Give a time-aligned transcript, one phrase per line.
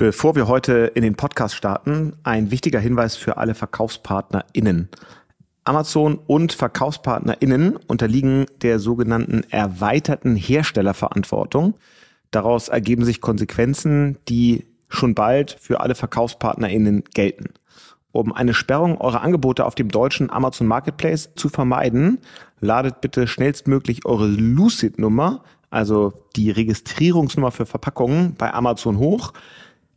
[0.00, 4.88] Bevor wir heute in den Podcast starten, ein wichtiger Hinweis für alle VerkaufspartnerInnen.
[5.64, 11.74] Amazon und VerkaufspartnerInnen unterliegen der sogenannten erweiterten Herstellerverantwortung.
[12.30, 17.52] Daraus ergeben sich Konsequenzen, die schon bald für alle VerkaufspartnerInnen gelten.
[18.10, 22.20] Um eine Sperrung eurer Angebote auf dem deutschen Amazon Marketplace zu vermeiden,
[22.60, 29.34] ladet bitte schnellstmöglich eure Lucid-Nummer, also die Registrierungsnummer für Verpackungen, bei Amazon hoch.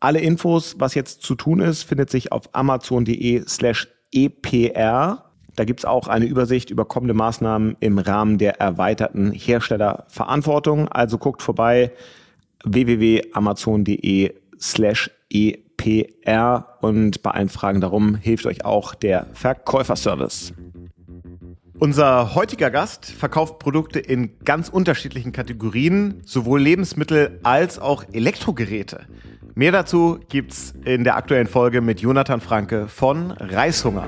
[0.04, 5.23] Alle Infos, was jetzt zu tun ist, findet sich auf amazon.de slash epr.
[5.55, 10.90] Da gibt's auch eine Übersicht über kommende Maßnahmen im Rahmen der erweiterten Herstellerverantwortung.
[10.90, 11.94] Also guckt vorbei
[12.66, 20.54] www.amazon.de slash epr und bei allen Fragen darum hilft euch auch der Verkäuferservice.
[21.80, 29.05] Unser heutiger Gast verkauft Produkte in ganz unterschiedlichen Kategorien, sowohl Lebensmittel als auch Elektrogeräte.
[29.55, 34.07] Mehr dazu gibt's in der aktuellen Folge mit Jonathan Franke von Reishunger.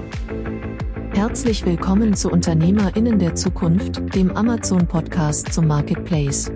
[1.13, 6.52] Herzlich willkommen zu Unternehmerinnen der Zukunft, dem Amazon Podcast zum Marketplace.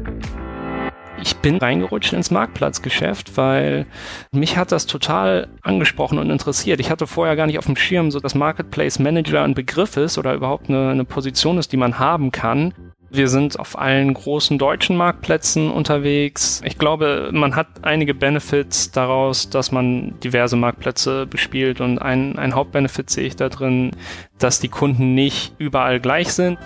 [1.21, 3.85] Ich bin reingerutscht ins Marktplatzgeschäft, weil
[4.31, 6.79] mich hat das total angesprochen und interessiert.
[6.79, 10.17] Ich hatte vorher gar nicht auf dem Schirm, so dass Marketplace Manager ein Begriff ist
[10.17, 12.73] oder überhaupt eine, eine Position ist, die man haben kann.
[13.11, 16.61] Wir sind auf allen großen deutschen Marktplätzen unterwegs.
[16.63, 22.53] Ich glaube, man hat einige Benefits daraus, dass man diverse Marktplätze bespielt und ein, ein
[22.53, 23.91] Hauptbenefit sehe ich da drin,
[24.37, 26.59] dass die Kunden nicht überall gleich sind.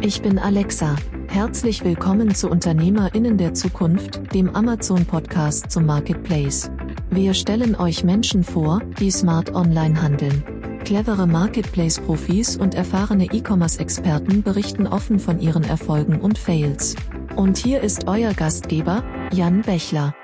[0.00, 0.94] Ich bin Alexa.
[1.26, 6.70] Herzlich willkommen zu Unternehmerinnen der Zukunft, dem Amazon Podcast zum Marketplace.
[7.10, 10.59] Wir stellen euch Menschen vor, die smart online handeln.
[10.90, 16.96] Clevere Marketplace-Profis und erfahrene E-Commerce-Experten berichten offen von ihren Erfolgen und Fails.
[17.36, 20.16] Und hier ist euer Gastgeber, Jan Bechler.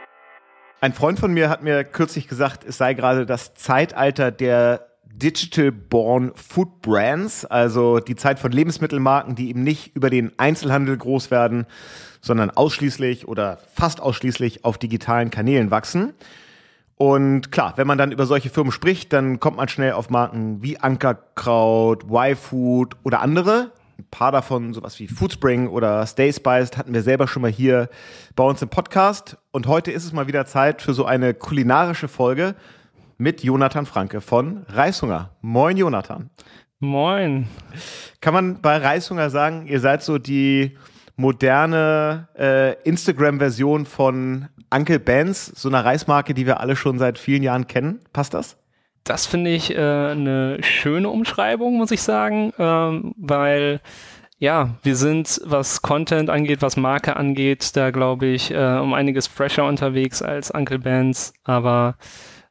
[0.81, 6.33] Ein Freund von mir hat mir kürzlich gesagt, es sei gerade das Zeitalter der Digital-Born
[6.35, 11.67] Food Brands, also die Zeit von Lebensmittelmarken, die eben nicht über den Einzelhandel groß werden,
[12.21, 16.15] sondern ausschließlich oder fast ausschließlich auf digitalen Kanälen wachsen.
[16.99, 20.63] Und klar, wenn man dann über solche Firmen spricht, dann kommt man schnell auf Marken
[20.63, 23.73] wie Ankerkraut, Y-Food oder andere.
[23.99, 27.89] Ein paar davon, sowas wie Foodspring oder Stay Spiced, hatten wir selber schon mal hier
[28.35, 29.37] bei uns im Podcast.
[29.51, 32.55] Und heute ist es mal wieder Zeit für so eine kulinarische Folge
[33.19, 35.31] mit Jonathan Franke von Reishunger.
[35.43, 36.31] Moin, Jonathan.
[36.79, 37.47] Moin.
[38.21, 40.77] Kann man bei Reishunger sagen, ihr seid so die
[41.17, 47.43] moderne äh, Instagram-Version von Uncle Ben's, so einer Reismarke, die wir alle schon seit vielen
[47.43, 48.01] Jahren kennen?
[48.13, 48.57] Passt das?
[49.05, 53.81] Das finde ich äh, eine schöne Umschreibung, muss ich sagen, ähm, weil
[54.39, 59.27] ja, wir sind, was Content angeht, was Marke angeht, da glaube ich, äh, um einiges
[59.27, 61.97] fresher unterwegs als Uncle Ben's, aber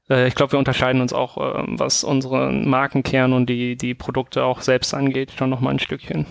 [0.09, 4.43] äh, ich glaube, wir unterscheiden uns auch, äh, was unseren Markenkern und die, die Produkte
[4.43, 6.25] auch selbst angeht, schon nochmal ein Stückchen.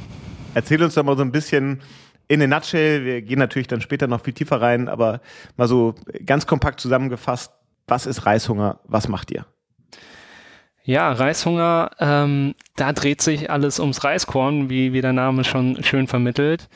[0.55, 1.83] Erzähl uns doch mal so ein bisschen
[2.29, 5.21] in a nutshell, wir gehen natürlich dann später noch viel tiefer rein, aber
[5.57, 7.53] mal so ganz kompakt zusammengefasst,
[7.87, 9.47] was ist Reishunger, was macht ihr?
[10.85, 16.07] Ja, Reishunger, ähm, da dreht sich alles ums Reiskorn, wie, wie der Name schon schön
[16.07, 16.69] vermittelt.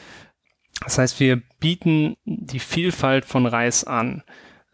[0.82, 4.22] Das heißt, wir bieten die Vielfalt von Reis an.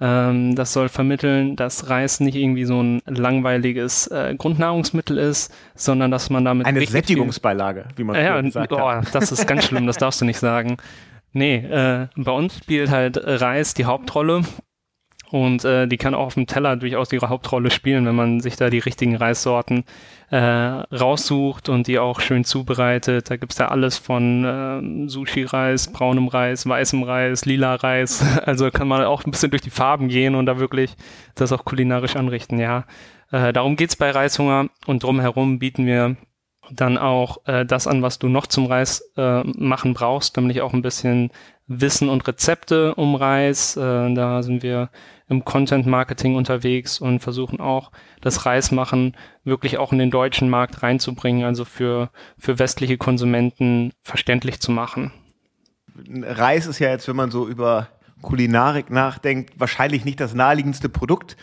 [0.04, 6.10] Ähm, das soll vermitteln, dass Reis nicht irgendwie so ein langweiliges äh, Grundnahrungsmittel ist, sondern
[6.10, 8.70] dass man damit eine Sättigungsbeilage, wie man ja, sagt.
[8.72, 10.76] Oh, das ist ganz schlimm, das darfst du nicht sagen.
[11.32, 14.42] Nee, äh, bei uns spielt halt Reis die Hauptrolle
[15.30, 18.56] und äh, die kann auch auf dem Teller durchaus ihre Hauptrolle spielen, wenn man sich
[18.56, 19.84] da die richtigen Reissorten
[20.30, 23.30] äh, raussucht und die auch schön zubereitet.
[23.30, 28.24] Da gibt's ja alles von äh, Sushi-Reis, braunem Reis, weißem Reis, lila Reis.
[28.44, 30.94] Also kann man auch ein bisschen durch die Farben gehen und da wirklich
[31.34, 32.84] das auch kulinarisch anrichten, ja.
[33.32, 36.16] Äh, darum geht's bei Reishunger und drumherum bieten wir
[36.70, 40.72] dann auch äh, das an, was du noch zum Reis äh, machen brauchst, nämlich auch
[40.72, 41.30] ein bisschen
[41.66, 43.76] Wissen und Rezepte um Reis.
[43.76, 44.90] Äh, da sind wir
[45.28, 47.90] im Content Marketing unterwegs und versuchen auch
[48.20, 54.60] das Reismachen wirklich auch in den deutschen Markt reinzubringen, also für, für westliche Konsumenten verständlich
[54.60, 55.12] zu machen.
[55.96, 57.88] Reis ist ja jetzt, wenn man so über
[58.20, 61.36] Kulinarik nachdenkt, wahrscheinlich nicht das naheliegendste Produkt.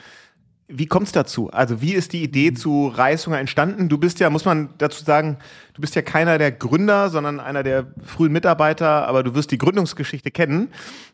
[0.72, 1.50] Wie kommt es dazu?
[1.52, 3.90] Also wie ist die Idee zu Reishunger entstanden?
[3.90, 5.38] Du bist ja, muss man dazu sagen,
[5.74, 9.58] du bist ja keiner der Gründer, sondern einer der frühen Mitarbeiter, aber du wirst die
[9.58, 10.70] Gründungsgeschichte kennen.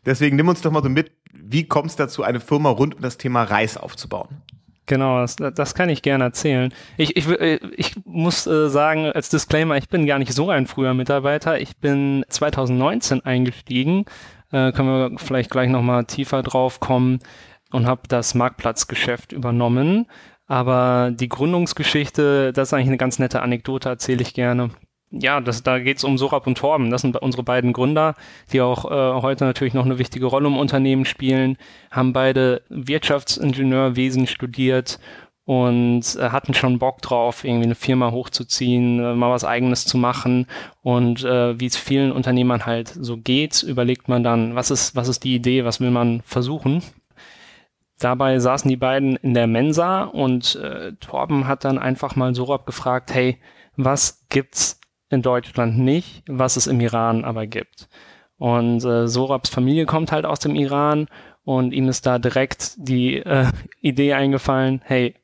[0.06, 3.02] Deswegen nimm uns doch mal so mit, wie kommt es dazu, eine Firma rund um
[3.02, 4.42] das Thema Reis aufzubauen?
[4.86, 6.72] Genau, das, das kann ich gerne erzählen.
[6.96, 10.66] Ich, ich, äh, ich muss äh, sagen, als Disclaimer, ich bin gar nicht so ein
[10.66, 11.60] früher Mitarbeiter.
[11.60, 14.06] Ich bin 2019 eingestiegen
[14.52, 17.18] äh, können wir vielleicht gleich nochmal tiefer drauf kommen
[17.70, 20.06] und habe das Marktplatzgeschäft übernommen.
[20.46, 24.70] Aber die Gründungsgeschichte, das ist eigentlich eine ganz nette Anekdote, erzähle ich gerne.
[25.10, 26.90] Ja, das, da geht es um Sorab und Torben.
[26.90, 28.14] Das sind unsere beiden Gründer,
[28.52, 31.56] die auch äh, heute natürlich noch eine wichtige Rolle im Unternehmen spielen,
[31.90, 34.98] haben beide Wirtschaftsingenieurwesen studiert
[35.44, 39.96] und äh, hatten schon Bock drauf, irgendwie eine Firma hochzuziehen, äh, mal was eigenes zu
[39.96, 40.46] machen.
[40.82, 45.08] Und äh, wie es vielen Unternehmern halt so geht, überlegt man dann, was ist, was
[45.08, 46.82] ist die Idee, was will man versuchen.
[47.98, 52.64] Dabei saßen die beiden in der Mensa und äh, Torben hat dann einfach mal Sorab
[52.64, 53.38] gefragt, hey,
[53.76, 54.80] was gibt's
[55.10, 57.88] in Deutschland nicht, was es im Iran aber gibt?
[58.36, 61.08] Und äh, Sorabs Familie kommt halt aus dem Iran
[61.42, 63.50] und ihm ist da direkt die äh,
[63.80, 65.14] Idee eingefallen, hey,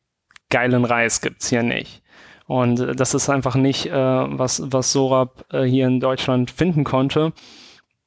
[0.50, 2.03] geilen Reis gibt's hier nicht.
[2.47, 6.82] Und äh, das ist einfach nicht, äh, was, was Sorab äh, hier in Deutschland finden
[6.82, 7.32] konnte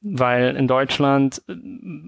[0.01, 1.41] weil in Deutschland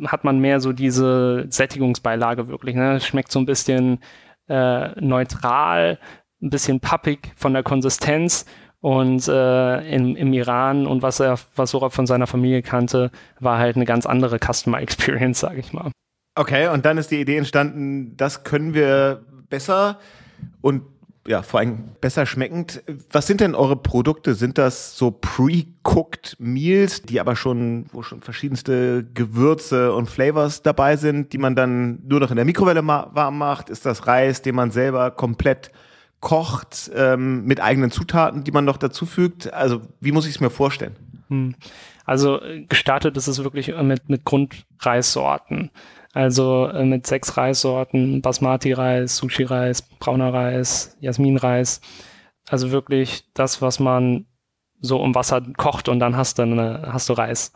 [0.07, 2.75] hat man mehr so diese Sättigungsbeilage wirklich.
[2.75, 3.00] Ne?
[3.01, 4.00] Schmeckt so ein bisschen
[4.48, 6.00] äh, neutral,
[6.42, 8.46] ein bisschen pappig von der Konsistenz.
[8.81, 13.12] Und äh, im, im Iran und was er, was Sora von seiner Familie kannte,
[13.42, 15.92] war halt eine ganz andere Customer Experience, sage ich mal.
[16.36, 20.00] Okay, und dann ist die Idee entstanden, das können wir besser
[20.62, 20.84] und
[21.27, 22.81] ja, vor allem besser schmeckend.
[23.12, 24.36] Was sind denn eure Produkte?
[24.36, 30.95] Sind das so pre-cooked Meals, die aber schon, wo schon verschiedenste Gewürze und Flavors dabei
[30.95, 33.69] sind, die man dann nur noch in der Mikrowelle warm macht?
[33.69, 35.71] Ist das Reis, den man selber komplett
[36.19, 39.54] kocht, ähm, mit eigenen Zutaten, die man noch dazu fügt?
[39.54, 40.95] Also, wie muss ich es mir vorstellen?
[41.27, 41.56] Hm.
[42.06, 45.69] Also, gestartet ist es wirklich mit, mit Grundreissorten.
[46.13, 51.81] Also äh, mit sechs Reissorten, Basmati-Reis, Sushi-Reis, brauner Reis, Jasmin-Reis.
[52.50, 54.25] Also wirklich das, was man
[54.81, 57.51] so um Wasser kocht und dann hast du, eine, hast du Reis.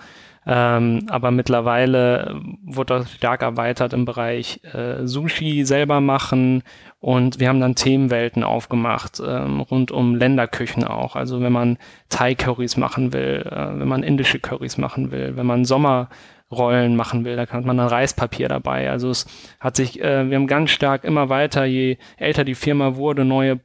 [0.45, 6.63] Ähm, aber mittlerweile wurde das stark erweitert im Bereich äh, Sushi selber machen
[6.99, 11.15] und wir haben dann Themenwelten aufgemacht, ähm, rund um Länderküchen auch.
[11.15, 11.77] Also wenn man
[12.09, 16.09] Thai-Currys machen will, äh, wenn man indische Currys machen will, wenn man Sommer
[16.53, 17.35] Rollen machen will.
[17.35, 18.89] Da hat man dann Reispapier dabei.
[18.89, 19.25] Also es
[19.59, 23.59] hat sich, äh, wir haben ganz stark immer weiter, je älter die Firma wurde, neue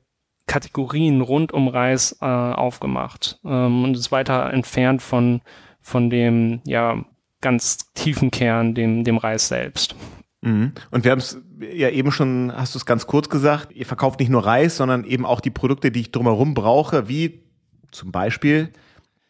[0.46, 5.43] Kategorien rund um Reis äh, aufgemacht ähm, und ist weiter entfernt von,
[5.81, 7.05] von dem, ja,
[7.40, 9.94] ganz tiefen Kern, dem, dem Reis selbst.
[10.41, 10.73] Mhm.
[10.91, 14.20] Und wir haben es ja eben schon, hast du es ganz kurz gesagt, ihr verkauft
[14.20, 17.44] nicht nur Reis, sondern eben auch die Produkte, die ich drumherum brauche, wie
[17.91, 18.70] zum Beispiel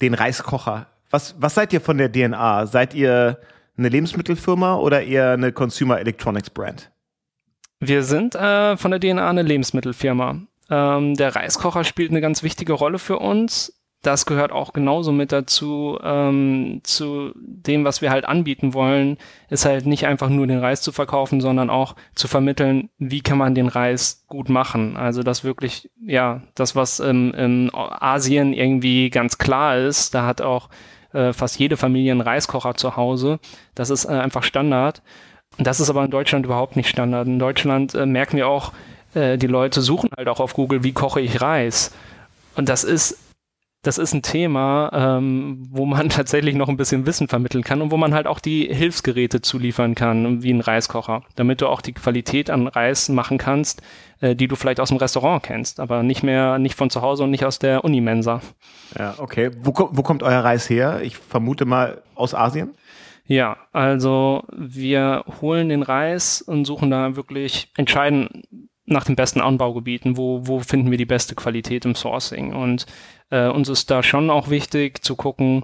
[0.00, 2.66] den Reiskocher was, was seid ihr von der DNA?
[2.66, 3.38] Seid ihr
[3.76, 6.90] eine Lebensmittelfirma oder eher eine Consumer Electronics Brand?
[7.80, 10.40] Wir sind äh, von der DNA eine Lebensmittelfirma.
[10.70, 13.72] Ähm, der Reiskocher spielt eine ganz wichtige Rolle für uns
[14.02, 19.18] das gehört auch genauso mit dazu, ähm, zu dem, was wir halt anbieten wollen,
[19.50, 23.38] ist halt nicht einfach nur den Reis zu verkaufen, sondern auch zu vermitteln, wie kann
[23.38, 24.96] man den Reis gut machen.
[24.96, 30.42] Also das wirklich, ja, das, was ähm, in Asien irgendwie ganz klar ist, da hat
[30.42, 30.68] auch
[31.12, 33.38] äh, fast jede Familie einen Reiskocher zu Hause.
[33.74, 35.02] Das ist äh, einfach Standard.
[35.58, 37.26] Das ist aber in Deutschland überhaupt nicht Standard.
[37.26, 38.72] In Deutschland äh, merken wir auch,
[39.14, 41.92] äh, die Leute suchen halt auch auf Google, wie koche ich Reis.
[42.56, 43.18] Und das ist
[43.82, 47.90] das ist ein Thema, ähm, wo man tatsächlich noch ein bisschen Wissen vermitteln kann und
[47.90, 51.92] wo man halt auch die Hilfsgeräte zuliefern kann, wie ein Reiskocher, damit du auch die
[51.92, 53.82] Qualität an Reis machen kannst,
[54.20, 57.24] äh, die du vielleicht aus dem Restaurant kennst, aber nicht mehr, nicht von zu Hause
[57.24, 58.40] und nicht aus der Unimensa.
[58.98, 59.50] Ja, okay.
[59.60, 61.00] Wo, wo kommt euer Reis her?
[61.02, 62.74] Ich vermute mal aus Asien?
[63.26, 70.16] Ja, also wir holen den Reis und suchen da wirklich entscheiden nach den besten Anbaugebieten,
[70.16, 72.54] wo, wo finden wir die beste Qualität im Sourcing.
[72.54, 72.86] Und
[73.30, 75.62] äh, uns ist da schon auch wichtig zu gucken,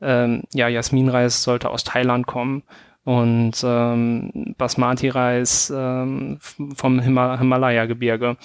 [0.00, 2.62] ähm, ja, Jasminreis sollte aus Thailand kommen
[3.04, 8.36] und ähm, Basmati-Reis ähm, vom Himal Himalaya-Gebirge.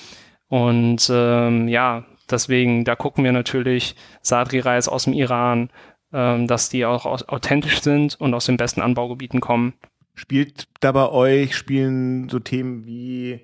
[0.48, 5.70] Und ähm, ja, deswegen, da gucken wir natürlich Sadri-Reis aus dem Iran,
[6.12, 9.74] ähm, dass die auch authentisch sind und aus den besten Anbaugebieten kommen.
[10.16, 13.42] Spielt da bei euch, spielen so Themen wie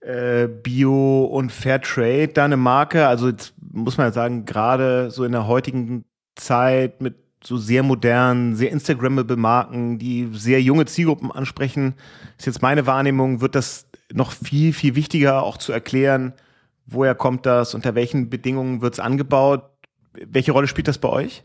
[0.00, 3.06] äh, Bio und Fairtrade da eine Marke?
[3.06, 6.04] Also jetzt muss man sagen, gerade so in der heutigen
[6.36, 11.94] Zeit mit so sehr modernen, sehr Instagrammable Marken, die sehr junge Zielgruppen ansprechen,
[12.38, 16.34] ist jetzt meine Wahrnehmung, wird das noch viel, viel wichtiger auch zu erklären,
[16.86, 19.64] woher kommt das, unter welchen Bedingungen wird es angebaut.
[20.12, 21.44] Welche Rolle spielt das bei euch?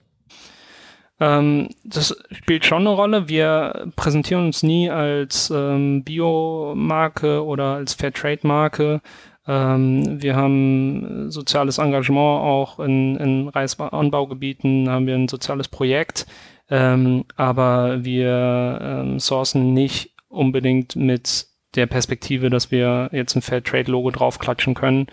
[1.20, 3.30] Ähm, das spielt schon eine Rolle.
[3.30, 9.02] Wir präsentieren uns nie als ähm, Biomarke oder als Fairtrade-Marke.
[9.48, 16.26] Ähm, wir haben soziales Engagement auch in, in Reisanbaugebieten, haben wir ein soziales Projekt.
[16.70, 23.64] Ähm, aber wir ähm, sourcen nicht unbedingt mit der Perspektive, dass wir jetzt ein Fair
[23.64, 25.08] Trade Logo draufklatschen können,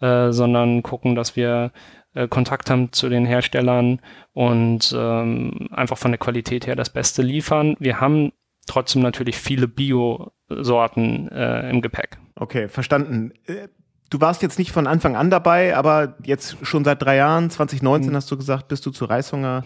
[0.00, 1.70] äh, sondern gucken, dass wir
[2.16, 4.00] äh, Kontakt haben zu den Herstellern
[4.32, 7.76] und ähm, einfach von der Qualität her das Beste liefern.
[7.78, 8.32] Wir haben
[8.66, 12.16] trotzdem natürlich viele Bio-Sorten äh, im Gepäck.
[12.34, 13.32] Okay, verstanden.
[13.46, 13.68] Äh,
[14.08, 18.10] du warst jetzt nicht von Anfang an dabei, aber jetzt schon seit drei Jahren, 2019
[18.10, 18.16] mhm.
[18.16, 19.64] hast du gesagt, bist du zu Reishunger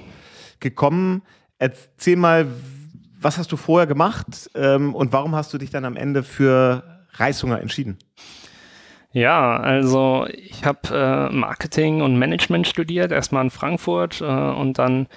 [0.58, 1.22] gekommen.
[1.58, 2.48] Erzähl mal,
[3.20, 7.04] was hast du vorher gemacht ähm, und warum hast du dich dann am Ende für
[7.12, 7.98] Reishunger entschieden?
[9.12, 15.08] Ja, also ich habe äh, Marketing und Management studiert, erstmal in Frankfurt äh, und dann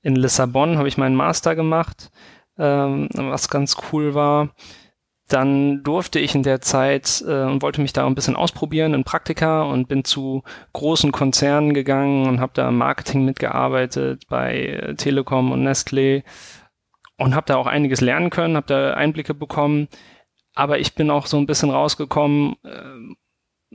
[0.00, 2.10] in Lissabon habe ich meinen Master gemacht,
[2.58, 4.50] ähm, was ganz cool war.
[5.28, 9.04] Dann durfte ich in der Zeit äh, und wollte mich da ein bisschen ausprobieren in
[9.04, 10.42] Praktika und bin zu
[10.72, 16.24] großen Konzernen gegangen und habe da im Marketing mitgearbeitet bei äh, Telekom und Nestlé
[17.18, 19.88] und habe da auch einiges lernen können, habe da Einblicke bekommen.
[20.54, 23.14] Aber ich bin auch so ein bisschen rausgekommen äh,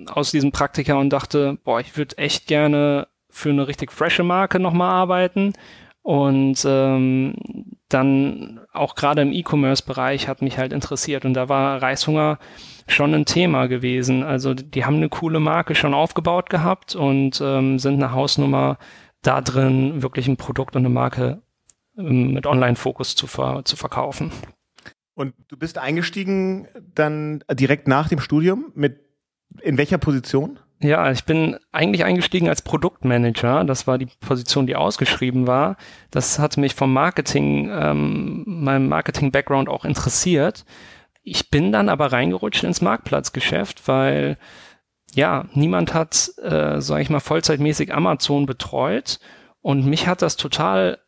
[0.05, 4.59] aus diesem Praktika und dachte, boah, ich würde echt gerne für eine richtig frische Marke
[4.59, 5.53] nochmal arbeiten.
[6.01, 7.35] Und ähm,
[7.89, 11.25] dann auch gerade im E-Commerce-Bereich hat mich halt interessiert.
[11.25, 12.39] Und da war Reishunger
[12.87, 14.23] schon ein Thema gewesen.
[14.23, 18.77] Also die haben eine coole Marke schon aufgebaut gehabt und ähm, sind eine Hausnummer
[19.21, 21.41] da drin, wirklich ein Produkt und eine Marke
[21.97, 24.31] ähm, mit Online-Fokus zu, ver zu verkaufen.
[25.13, 29.06] Und du bist eingestiegen dann direkt nach dem Studium mit
[29.61, 30.59] in welcher Position?
[30.79, 33.63] Ja, ich bin eigentlich eingestiegen als Produktmanager.
[33.63, 35.75] Das war die Position, die ausgeschrieben war.
[36.11, 40.65] Das hat mich vom Marketing, ähm, meinem Marketing-Background auch interessiert.
[41.23, 44.37] Ich bin dann aber reingerutscht ins Marktplatzgeschäft, weil
[45.15, 49.19] ja, niemand hat, äh, sage ich mal, vollzeitmäßig Amazon betreut
[49.61, 50.99] und mich hat das total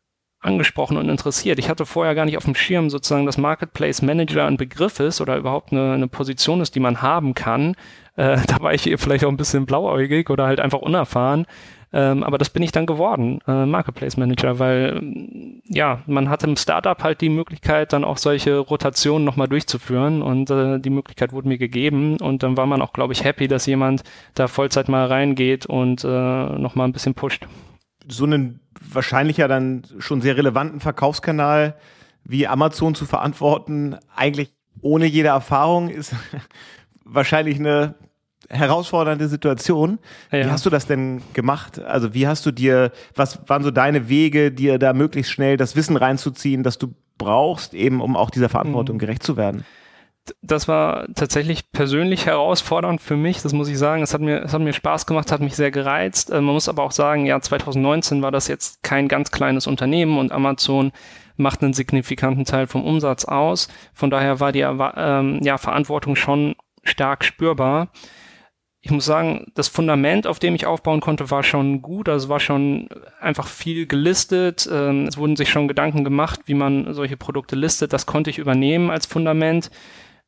[0.41, 1.60] angesprochen und interessiert.
[1.60, 5.20] Ich hatte vorher gar nicht auf dem Schirm sozusagen, dass Marketplace Manager ein Begriff ist
[5.20, 7.75] oder überhaupt eine, eine Position ist, die man haben kann.
[8.20, 11.48] Äh, da war ich vielleicht auch ein bisschen blauäugig oder halt einfach unerfahren.
[11.92, 15.02] Ähm, aber das bin ich dann geworden, äh, Marketplace Manager, weil
[15.66, 20.52] ja, man hatte im Startup halt die Möglichkeit, dann auch solche Rotationen nochmal durchzuführen und
[20.52, 23.66] äh, die Möglichkeit wurde mir gegeben und dann war man auch, glaube ich, happy, dass
[23.66, 24.04] jemand
[24.36, 27.48] da Vollzeit mal reingeht und äh, nochmal ein bisschen pusht.
[28.08, 31.76] So einen wahrscheinlich ja dann schon sehr relevanten Verkaufskanal
[32.24, 36.14] wie Amazon zu verantworten, eigentlich ohne jede Erfahrung ist
[37.04, 37.96] wahrscheinlich eine
[38.50, 40.00] herausfordernde Situation.
[40.32, 40.46] Ja.
[40.46, 41.79] Wie hast du das denn gemacht?
[41.79, 45.75] Also wie hast du dir, was waren so deine Wege, dir da möglichst schnell das
[45.75, 49.00] Wissen reinzuziehen, das du brauchst, eben um auch dieser Verantwortung mhm.
[49.00, 49.65] gerecht zu werden?
[50.41, 54.03] das war tatsächlich persönlich herausfordernd für mich, das muss ich sagen.
[54.03, 56.29] Es hat mir, es hat mir Spaß gemacht, hat mich sehr gereizt.
[56.29, 60.18] Äh, man muss aber auch sagen, ja, 2019 war das jetzt kein ganz kleines Unternehmen
[60.18, 60.91] und Amazon
[61.38, 63.70] macht einen signifikanten Teil vom Umsatz aus.
[63.94, 67.89] Von daher war die ähm, ja, Verantwortung schon stark spürbar.
[68.82, 72.08] Ich muss sagen, das Fundament, auf dem ich aufbauen konnte, war schon gut.
[72.08, 72.88] Also war schon
[73.20, 74.70] einfach viel gelistet.
[74.72, 77.92] Ähm, es wurden sich schon Gedanken gemacht, wie man solche Produkte listet.
[77.92, 79.70] Das konnte ich übernehmen als Fundament.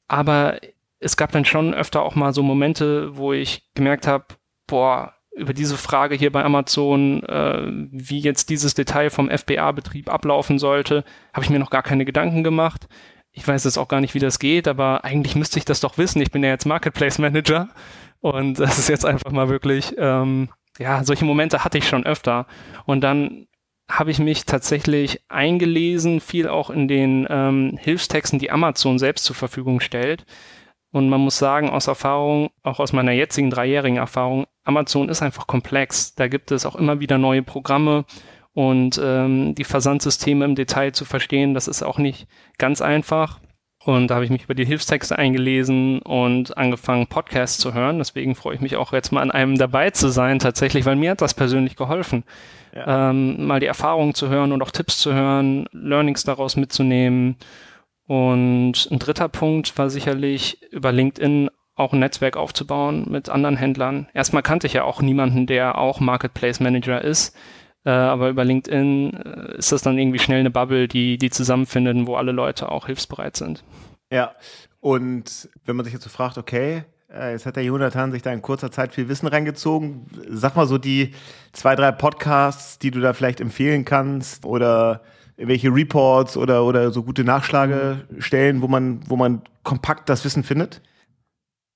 [0.07, 0.59] Aber
[0.99, 4.25] es gab dann schon öfter auch mal so Momente, wo ich gemerkt habe,
[4.67, 10.59] boah, über diese Frage hier bei Amazon, äh, wie jetzt dieses Detail vom FBA-Betrieb ablaufen
[10.59, 12.87] sollte, habe ich mir noch gar keine Gedanken gemacht.
[13.31, 15.97] Ich weiß jetzt auch gar nicht, wie das geht, aber eigentlich müsste ich das doch
[15.97, 16.21] wissen.
[16.21, 17.69] Ich bin ja jetzt Marketplace Manager
[18.21, 20.49] und das ist jetzt einfach mal wirklich, ähm,
[20.79, 22.47] ja, solche Momente hatte ich schon öfter.
[22.85, 23.47] Und dann
[23.89, 29.35] habe ich mich tatsächlich eingelesen, viel auch in den ähm, Hilfstexten, die Amazon selbst zur
[29.35, 30.25] Verfügung stellt.
[30.91, 35.47] Und man muss sagen, aus Erfahrung, auch aus meiner jetzigen dreijährigen Erfahrung, Amazon ist einfach
[35.47, 36.15] komplex.
[36.15, 38.05] Da gibt es auch immer wieder neue Programme
[38.53, 43.39] und ähm, die Versandsysteme im Detail zu verstehen, das ist auch nicht ganz einfach.
[43.83, 47.97] Und da habe ich mich über die Hilfstexte eingelesen und angefangen, Podcasts zu hören.
[47.97, 51.11] Deswegen freue ich mich auch jetzt mal an einem dabei zu sein, tatsächlich, weil mir
[51.11, 52.23] hat das persönlich geholfen
[52.75, 53.09] ja.
[53.09, 57.37] ähm, mal die Erfahrungen zu hören und auch Tipps zu hören, Learnings daraus mitzunehmen.
[58.07, 64.07] Und ein dritter Punkt war sicherlich über LinkedIn auch ein Netzwerk aufzubauen mit anderen Händlern.
[64.13, 67.35] Erstmal kannte ich ja auch niemanden, der auch Marketplace Manager ist.
[67.83, 72.05] Äh, aber über LinkedIn äh, ist das dann irgendwie schnell eine Bubble, die, die zusammenfindet,
[72.05, 73.63] wo alle Leute auch hilfsbereit sind.
[74.11, 74.33] Ja,
[74.79, 76.83] und wenn man sich jetzt so fragt, okay,
[77.13, 80.05] äh, jetzt hat der Jonathan sich da in kurzer Zeit viel Wissen reingezogen.
[80.29, 81.13] Sag mal so die
[81.53, 85.01] zwei, drei Podcasts, die du da vielleicht empfehlen kannst oder
[85.37, 90.81] welche Reports oder, oder so gute Nachschlagestellen, wo man, wo man kompakt das Wissen findet?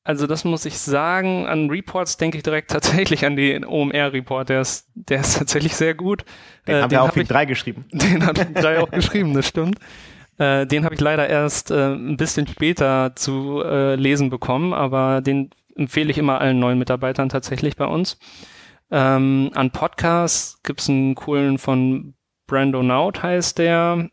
[0.06, 4.62] Also das muss ich sagen, an Reports denke ich direkt tatsächlich an den OMR-Report, der
[4.62, 6.24] ist, der ist tatsächlich sehr gut.
[6.68, 7.86] Den äh, haben wir auch hab Week 3 geschrieben.
[7.92, 9.80] Den hat Week 3 auch geschrieben, das stimmt.
[10.38, 15.22] Äh, den habe ich leider erst äh, ein bisschen später zu äh, lesen bekommen, aber
[15.22, 18.20] den empfehle ich immer allen neuen Mitarbeitern tatsächlich bei uns.
[18.92, 22.14] Ähm, an Podcasts gibt's einen coolen von
[22.48, 24.10] Brando Naut heißt der.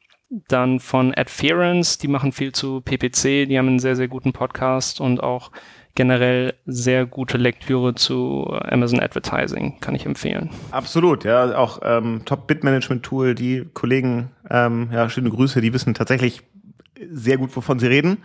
[0.48, 4.98] Dann von Adference, die machen viel zu PPC, die haben einen sehr, sehr guten Podcast
[4.98, 5.50] und auch
[5.94, 10.50] generell sehr gute Lektüre zu Amazon Advertising, kann ich empfehlen.
[10.70, 16.42] Absolut, ja, auch ähm, Top-Bit-Management-Tool, die Kollegen, ähm, ja, schöne Grüße, die wissen tatsächlich
[17.10, 18.18] sehr gut, wovon sie reden.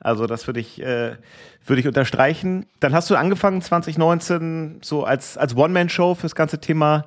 [0.00, 1.16] Also das würde ich, äh,
[1.64, 2.66] würde ich unterstreichen.
[2.80, 7.06] Dann hast du angefangen 2019 so als, als One-Man-Show fürs ganze Thema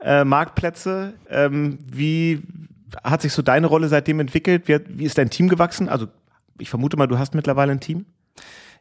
[0.00, 1.14] äh, Marktplätze.
[1.28, 2.42] Ähm, wie
[3.04, 4.68] hat sich so deine Rolle seitdem entwickelt?
[4.68, 5.88] Wie, wie ist dein Team gewachsen?
[5.88, 6.06] Also
[6.58, 8.06] ich vermute mal, du hast mittlerweile ein Team.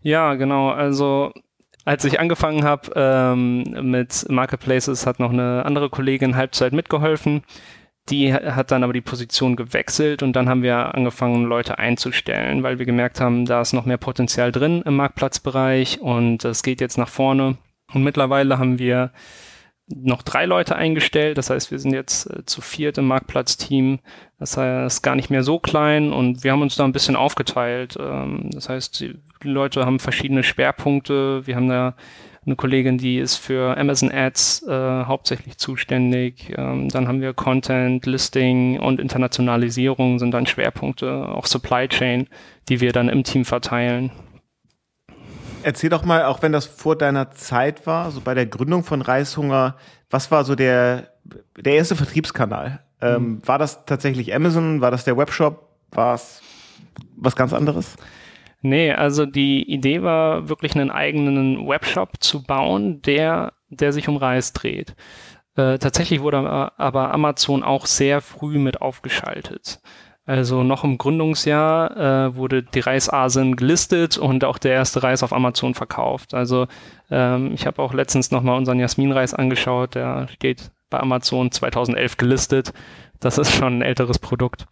[0.01, 0.69] Ja, genau.
[0.69, 1.31] Also
[1.85, 7.43] als ich angefangen habe ähm, mit Marketplaces, hat noch eine andere Kollegin Halbzeit mitgeholfen.
[8.09, 12.79] Die hat dann aber die Position gewechselt und dann haben wir angefangen, Leute einzustellen, weil
[12.79, 16.97] wir gemerkt haben, da ist noch mehr Potenzial drin im Marktplatzbereich und es geht jetzt
[16.97, 17.57] nach vorne.
[17.93, 19.11] Und mittlerweile haben wir
[19.93, 21.37] noch drei Leute eingestellt.
[21.37, 23.99] Das heißt, wir sind jetzt äh, zu viert im Marktplatzteam.
[24.37, 27.97] Das heißt, gar nicht mehr so klein und wir haben uns da ein bisschen aufgeteilt.
[27.99, 31.45] Ähm, das heißt, die Leute haben verschiedene Schwerpunkte.
[31.45, 31.95] Wir haben da
[32.45, 34.71] eine Kollegin, die ist für Amazon Ads äh,
[35.05, 36.53] hauptsächlich zuständig.
[36.57, 42.27] Ähm, dann haben wir Content, Listing und Internationalisierung sind dann Schwerpunkte, auch Supply Chain,
[42.69, 44.11] die wir dann im Team verteilen.
[45.63, 49.01] Erzähl doch mal, auch wenn das vor deiner Zeit war, so bei der Gründung von
[49.01, 49.75] Reishunger,
[50.09, 51.13] was war so der,
[51.57, 52.79] der erste Vertriebskanal?
[53.01, 53.47] Ähm, mhm.
[53.47, 54.81] War das tatsächlich Amazon?
[54.81, 55.67] War das der Webshop?
[55.91, 56.41] War es
[57.15, 57.95] was ganz anderes?
[58.61, 64.17] Nee, also die Idee war wirklich einen eigenen Webshop zu bauen, der, der sich um
[64.17, 64.95] Reis dreht.
[65.55, 69.79] Äh, tatsächlich wurde aber Amazon auch sehr früh mit aufgeschaltet.
[70.29, 75.33] Also noch im Gründungsjahr äh, wurde die Reisasen gelistet und auch der erste Reis auf
[75.33, 76.35] Amazon verkauft.
[76.35, 76.67] Also
[77.09, 82.73] ähm, ich habe auch letztens nochmal unseren Jasminreis angeschaut, der steht bei Amazon 2011 gelistet.
[83.19, 84.67] Das ist schon ein älteres Produkt.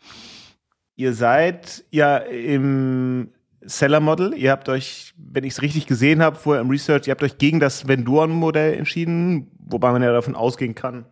[0.95, 3.29] Ihr seid ja im
[3.61, 4.35] Seller Model.
[4.35, 7.39] Ihr habt euch, wenn ich es richtig gesehen habe, vorher im Research, ihr habt euch
[7.39, 11.05] gegen das Vendoren-Modell entschieden, wobei man ja davon ausgehen kann,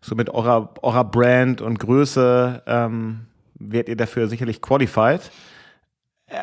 [0.00, 3.26] so mit eurer, eurer Brand und Größe ähm,
[3.60, 5.20] werdet ihr dafür sicherlich qualified.
[6.26, 6.38] Äh,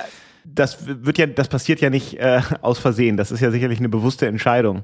[0.45, 3.17] das wird ja, das passiert ja nicht äh, aus Versehen.
[3.17, 4.83] Das ist ja sicherlich eine bewusste Entscheidung.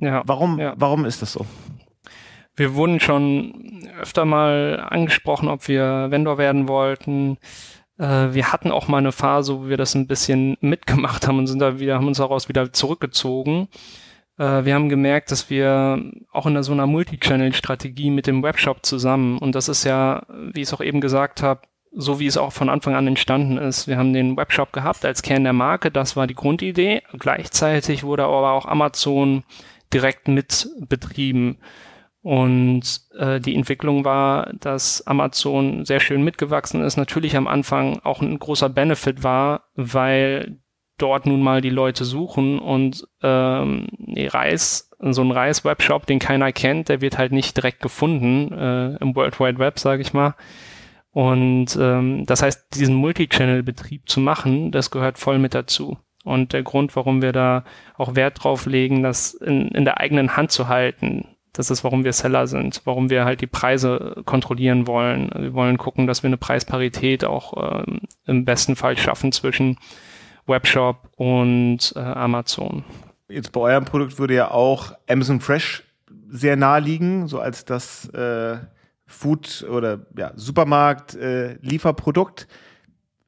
[0.00, 0.74] Ja, warum, ja.
[0.76, 1.46] warum ist das so?
[2.56, 7.38] Wir wurden schon öfter mal angesprochen, ob wir Vendor werden wollten.
[7.98, 11.46] Äh, wir hatten auch mal eine Phase, wo wir das ein bisschen mitgemacht haben und
[11.46, 13.68] sind da wieder, haben uns daraus wieder zurückgezogen.
[14.42, 16.02] Äh, wir haben gemerkt, dass wir
[16.32, 20.68] auch in so einer Multi-Channel-Strategie mit dem Webshop zusammen, und das ist ja, wie ich
[20.68, 21.62] es auch eben gesagt habe,
[21.94, 23.86] so wie es auch von Anfang an entstanden ist.
[23.86, 27.02] Wir haben den Webshop gehabt als Kern der Marke, das war die Grundidee.
[27.18, 29.44] Gleichzeitig wurde aber auch Amazon
[29.92, 31.58] direkt mit betrieben.
[32.22, 36.96] Und äh, die Entwicklung war, dass Amazon sehr schön mitgewachsen ist.
[36.96, 40.61] Natürlich am Anfang auch ein großer Benefit war, weil
[40.98, 46.88] dort nun mal die Leute suchen und ähm, Reis, so ein Reis-Webshop, den keiner kennt,
[46.88, 50.34] der wird halt nicht direkt gefunden äh, im World Wide Web, sage ich mal.
[51.10, 55.98] Und ähm, das heißt, diesen Multi-Channel-Betrieb zu machen, das gehört voll mit dazu.
[56.24, 57.64] Und der Grund, warum wir da
[57.96, 62.04] auch Wert drauf legen, das in, in der eigenen Hand zu halten, das ist, warum
[62.04, 65.30] wir Seller sind, warum wir halt die Preise kontrollieren wollen.
[65.36, 69.76] Wir wollen gucken, dass wir eine Preisparität auch ähm, im besten Fall schaffen zwischen
[70.46, 72.84] Webshop und äh, Amazon.
[73.28, 75.84] Jetzt bei eurem Produkt würde ja auch Amazon Fresh
[76.28, 78.58] sehr nahe liegen, so als das äh,
[79.06, 82.42] Food- oder ja, Supermarkt-Lieferprodukt.
[82.42, 82.46] Äh,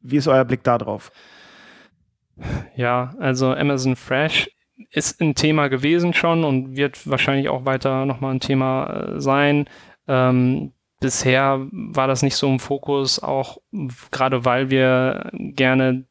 [0.00, 1.12] Wie ist euer Blick da drauf?
[2.74, 4.50] Ja, also Amazon Fresh
[4.90, 9.66] ist ein Thema gewesen schon und wird wahrscheinlich auch weiter nochmal ein Thema äh, sein.
[10.08, 13.58] Ähm, bisher war das nicht so im Fokus, auch
[14.10, 16.06] gerade weil wir gerne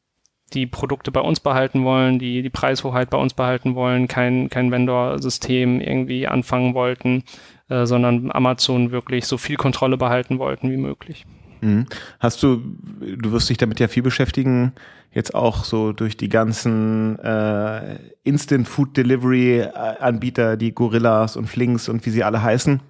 [0.54, 4.70] die Produkte bei uns behalten wollen, die die Preishoheit bei uns behalten wollen, kein, kein
[4.70, 7.24] Vendor-System irgendwie anfangen wollten,
[7.68, 11.26] äh, sondern Amazon wirklich so viel Kontrolle behalten wollten wie möglich.
[11.60, 11.86] Mhm.
[12.20, 12.62] Hast du,
[13.00, 14.72] du wirst dich damit ja viel beschäftigen,
[15.12, 21.46] jetzt auch so durch die ganzen äh, Instant Food Delivery äh, Anbieter, die Gorillas und
[21.46, 22.80] Flinks und wie sie alle heißen.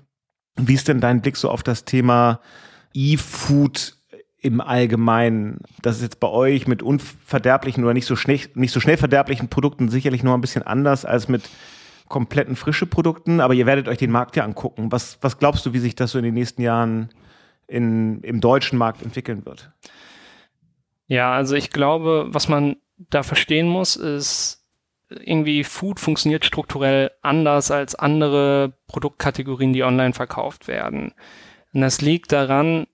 [0.56, 2.40] Wie ist denn dein Blick so auf das Thema
[2.94, 3.96] E-Food
[4.44, 5.58] im Allgemeinen?
[5.80, 9.48] Das ist jetzt bei euch mit unverderblichen oder nicht so schnell, nicht so schnell verderblichen
[9.48, 11.48] Produkten sicherlich noch ein bisschen anders als mit
[12.08, 14.92] kompletten frische Produkten, aber ihr werdet euch den Markt ja angucken.
[14.92, 17.08] Was, was glaubst du, wie sich das so in den nächsten Jahren
[17.66, 19.72] in, im deutschen Markt entwickeln wird?
[21.06, 24.62] Ja, also ich glaube, was man da verstehen muss, ist,
[25.08, 31.14] irgendwie Food funktioniert strukturell anders als andere Produktkategorien, die online verkauft werden.
[31.72, 32.86] Und das liegt daran,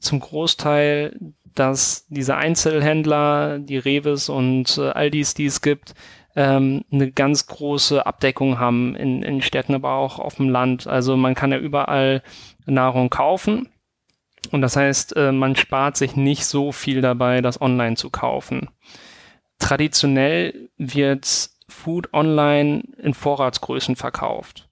[0.00, 1.16] zum Großteil,
[1.54, 5.94] dass diese Einzelhändler, die Reves und äh, Aldis, die es gibt,
[6.36, 10.86] ähm, eine ganz große Abdeckung haben in, in Städten, aber auch auf dem Land.
[10.86, 12.22] Also man kann ja überall
[12.66, 13.68] Nahrung kaufen.
[14.52, 18.70] Und das heißt, äh, man spart sich nicht so viel dabei, das online zu kaufen.
[19.58, 24.69] Traditionell wird Food online in Vorratsgrößen verkauft.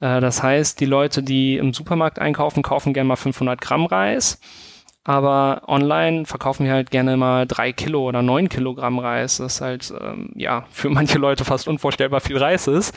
[0.00, 4.40] Äh, das heißt, die Leute, die im Supermarkt einkaufen, kaufen gerne mal 500 Gramm Reis.
[5.04, 9.38] Aber online verkaufen wir halt gerne mal drei Kilo oder neun Kilogramm Reis.
[9.38, 12.94] Das ist halt, ähm, ja, für manche Leute fast unvorstellbar viel Reis ist.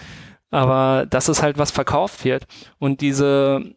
[0.52, 2.46] Aber das ist halt, was verkauft wird.
[2.78, 3.76] Und diese,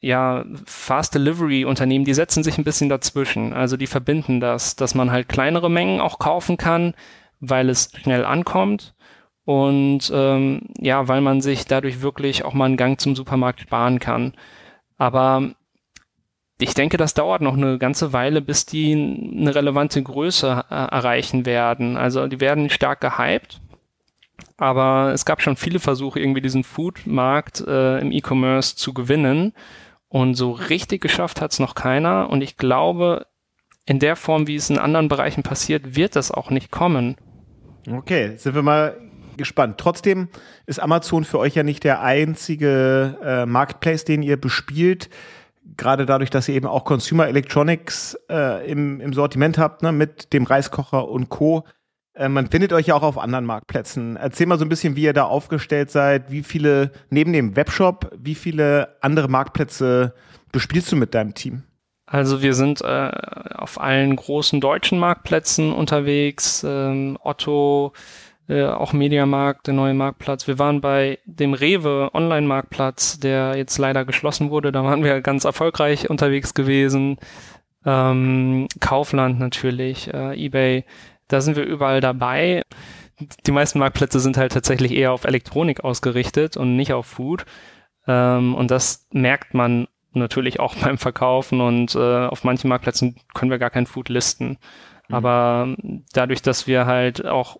[0.00, 3.52] ja, Fast Delivery Unternehmen, die setzen sich ein bisschen dazwischen.
[3.52, 6.94] Also die verbinden das, dass man halt kleinere Mengen auch kaufen kann,
[7.40, 8.94] weil es schnell ankommt
[9.44, 13.98] und ähm, ja, weil man sich dadurch wirklich auch mal einen Gang zum Supermarkt sparen
[13.98, 14.32] kann.
[14.96, 15.50] Aber
[16.58, 21.46] ich denke, das dauert noch eine ganze Weile, bis die eine relevante Größe äh, erreichen
[21.46, 21.96] werden.
[21.96, 23.60] Also die werden stark gehypt,
[24.56, 29.52] aber es gab schon viele Versuche, irgendwie diesen Food-Markt äh, im E-Commerce zu gewinnen.
[30.08, 32.30] Und so richtig geschafft hat es noch keiner.
[32.30, 33.26] Und ich glaube,
[33.84, 37.16] in der Form, wie es in anderen Bereichen passiert, wird das auch nicht kommen.
[37.90, 38.96] Okay, sind wir mal
[39.36, 39.78] gespannt.
[39.78, 40.28] Trotzdem
[40.66, 45.10] ist Amazon für euch ja nicht der einzige äh, Marketplace, den ihr bespielt.
[45.76, 50.32] Gerade dadurch, dass ihr eben auch Consumer Electronics äh, im, im Sortiment habt, ne, mit
[50.32, 51.64] dem Reiskocher und Co.
[52.14, 54.16] Äh, man findet euch ja auch auf anderen Marktplätzen.
[54.16, 56.30] Erzähl mal so ein bisschen, wie ihr da aufgestellt seid.
[56.30, 60.14] Wie viele, neben dem Webshop, wie viele andere Marktplätze
[60.52, 61.64] bespielst du mit deinem Team?
[62.06, 63.10] Also wir sind äh,
[63.54, 66.64] auf allen großen deutschen Marktplätzen unterwegs.
[66.66, 67.92] Ähm, Otto,
[68.48, 70.46] äh, auch Mediamarkt, der neue Marktplatz.
[70.46, 74.72] Wir waren bei dem Rewe Online-Marktplatz, der jetzt leider geschlossen wurde.
[74.72, 77.18] Da waren wir ganz erfolgreich unterwegs gewesen.
[77.86, 80.84] Ähm, Kaufland natürlich, äh, eBay.
[81.28, 82.62] Da sind wir überall dabei.
[83.46, 87.46] Die meisten Marktplätze sind halt tatsächlich eher auf Elektronik ausgerichtet und nicht auf Food.
[88.06, 93.50] Ähm, und das merkt man natürlich auch beim Verkaufen und äh, auf manchen Marktplätzen können
[93.50, 94.58] wir gar kein Food listen.
[95.08, 95.14] Mhm.
[95.14, 95.76] Aber
[96.12, 97.58] dadurch, dass wir halt auch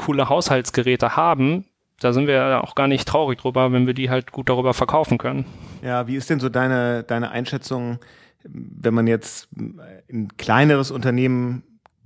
[0.00, 1.66] coole Haushaltsgeräte haben,
[2.00, 5.18] da sind wir auch gar nicht traurig drüber, wenn wir die halt gut darüber verkaufen
[5.18, 5.44] können.
[5.82, 7.98] Ja, wie ist denn so deine, deine Einschätzung,
[8.42, 9.48] wenn man jetzt
[10.10, 11.62] ein kleineres Unternehmen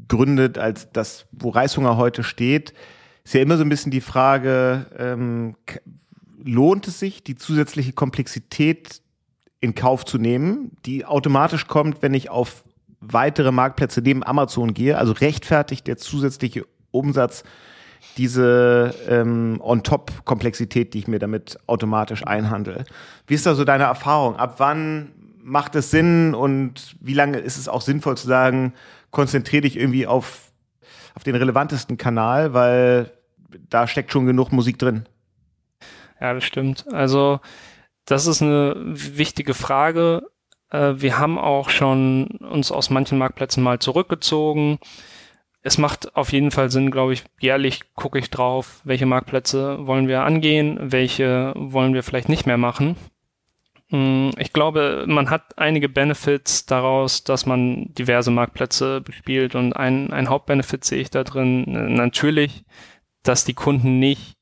[0.09, 2.75] gründet, als das, wo Reishunger heute steht,
[3.23, 5.55] ist ja immer so ein bisschen die Frage, ähm,
[6.43, 9.01] lohnt es sich, die zusätzliche Komplexität
[9.61, 12.65] in Kauf zu nehmen, die automatisch kommt, wenn ich auf
[12.99, 17.45] weitere Marktplätze neben Amazon gehe, also rechtfertigt der zusätzliche Umsatz
[18.17, 22.85] diese ähm, On-Top-Komplexität, die ich mir damit automatisch einhandle.
[23.27, 24.37] Wie ist da so deine Erfahrung?
[24.37, 25.13] Ab wann
[25.43, 28.73] macht es Sinn und wie lange ist es auch sinnvoll zu sagen,
[29.11, 30.53] konzentriere dich irgendwie auf,
[31.15, 33.11] auf den relevantesten Kanal, weil
[33.69, 35.07] da steckt schon genug Musik drin?
[36.21, 36.87] Ja, das stimmt.
[36.93, 37.41] Also
[38.07, 40.23] das ist eine wichtige Frage.
[40.71, 44.79] Äh, wir haben auch schon uns aus manchen Marktplätzen mal zurückgezogen
[45.65, 50.09] es macht auf jeden Fall Sinn, glaube ich, jährlich gucke ich drauf, welche Marktplätze wollen
[50.09, 52.97] wir angehen, welche wollen wir vielleicht nicht mehr machen.
[53.89, 60.13] Hm, ich glaube, man hat einige Benefits daraus, dass man diverse Marktplätze bespielt und ein,
[60.13, 62.65] ein Hauptbenefit sehe ich da drin natürlich,
[63.23, 64.37] dass die Kunden nicht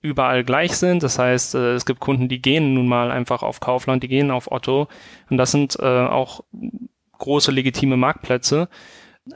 [0.00, 1.02] überall gleich sind.
[1.02, 4.30] Das heißt, äh, es gibt Kunden, die gehen nun mal einfach auf Kaufland, die gehen
[4.30, 4.88] auf Otto
[5.28, 6.42] und das sind äh, auch
[7.18, 8.70] große legitime Marktplätze.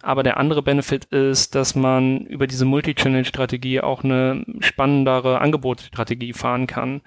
[0.03, 6.67] Aber der andere Benefit ist, dass man über diese Multi-Channel-Strategie auch eine spannendere Angebotsstrategie fahren
[6.67, 7.01] kann.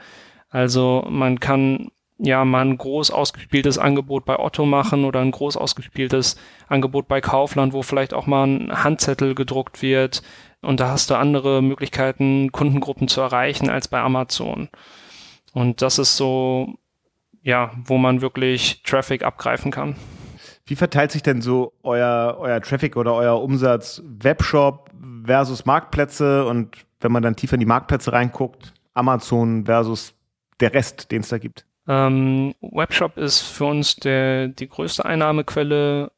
[0.49, 5.57] Also man kann ja mal ein groß ausgespieltes Angebot bei Otto machen oder ein groß
[5.57, 10.21] ausgespieltes Angebot bei Kaufland, wo vielleicht auch mal ein Handzettel gedruckt wird.
[10.61, 14.69] Und da hast du andere Möglichkeiten, Kundengruppen zu erreichen als bei Amazon.
[15.53, 16.75] Und das ist so,
[17.41, 19.95] ja, wo man wirklich Traffic abgreifen kann.
[20.71, 24.89] Wie verteilt sich denn so euer, euer Traffic oder euer Umsatz Webshop
[25.25, 30.13] versus Marktplätze und wenn man dann tiefer in die Marktplätze reinguckt, Amazon versus
[30.61, 31.65] der Rest, den es da gibt?
[31.89, 36.13] Ähm, Webshop ist für uns der, die größte Einnahmequelle.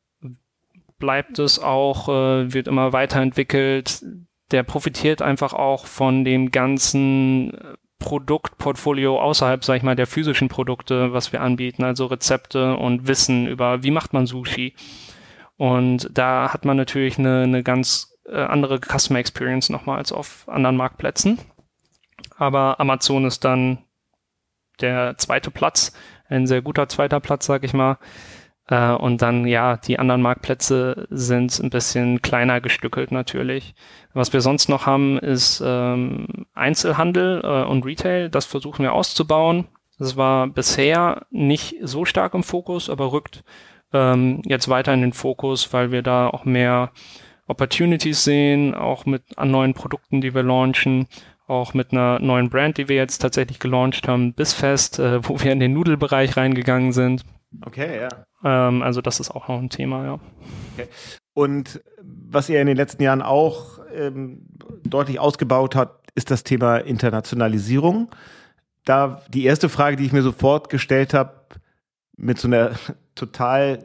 [0.99, 4.05] bleibt es auch, äh, wird immer weiterentwickelt.
[4.51, 7.57] Der profitiert einfach auch von dem ganzen
[8.03, 13.47] Produktportfolio außerhalb, sag ich mal, der physischen Produkte, was wir anbieten, also Rezepte und Wissen
[13.47, 14.75] über, wie macht man Sushi.
[15.55, 20.43] Und da hat man natürlich eine, eine ganz äh, andere Customer Experience nochmal als auf
[20.49, 21.39] anderen Marktplätzen.
[22.35, 23.77] Aber Amazon ist dann
[24.81, 25.93] der zweite Platz,
[26.27, 27.99] ein sehr guter zweiter Platz, sag ich mal.
[28.67, 33.75] Äh, und dann, ja, die anderen Marktplätze sind ein bisschen kleiner gestückelt natürlich.
[34.13, 38.29] Was wir sonst noch haben, ist ähm, Einzelhandel äh, und Retail.
[38.29, 39.67] Das versuchen wir auszubauen.
[39.99, 43.43] Das war bisher nicht so stark im Fokus, aber rückt
[43.93, 46.91] ähm, jetzt weiter in den Fokus, weil wir da auch mehr
[47.47, 51.07] Opportunities sehen, auch mit an neuen Produkten, die wir launchen,
[51.47, 55.51] auch mit einer neuen Brand, die wir jetzt tatsächlich gelauncht haben, Bissfest, äh, wo wir
[55.51, 57.23] in den Nudelbereich reingegangen sind.
[57.65, 58.09] Okay, ja.
[58.43, 60.19] Ähm, also das ist auch noch ein Thema, ja.
[60.73, 60.87] Okay.
[61.33, 64.45] Und was ihr in den letzten Jahren auch ähm,
[64.83, 68.09] deutlich ausgebaut habt, ist das Thema Internationalisierung.
[68.85, 71.33] Da die erste Frage, die ich mir sofort gestellt habe,
[72.17, 72.71] mit so einer
[73.15, 73.79] total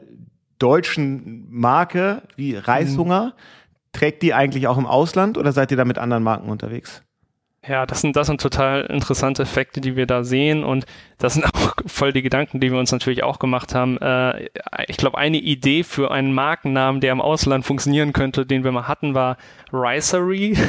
[0.59, 3.93] deutschen Marke wie Reishunger, mhm.
[3.93, 7.03] trägt die eigentlich auch im Ausland oder seid ihr da mit anderen Marken unterwegs?
[7.69, 10.87] Ja, das sind, das sind total interessante Effekte, die wir da sehen und
[11.19, 13.99] das sind auch voll die Gedanken, die wir uns natürlich auch gemacht haben.
[13.99, 14.49] Äh,
[14.87, 18.89] ich glaube, eine Idee für einen Markennamen, der im Ausland funktionieren könnte, den wir mal
[18.89, 19.37] hatten, war
[19.73, 20.57] Ricery.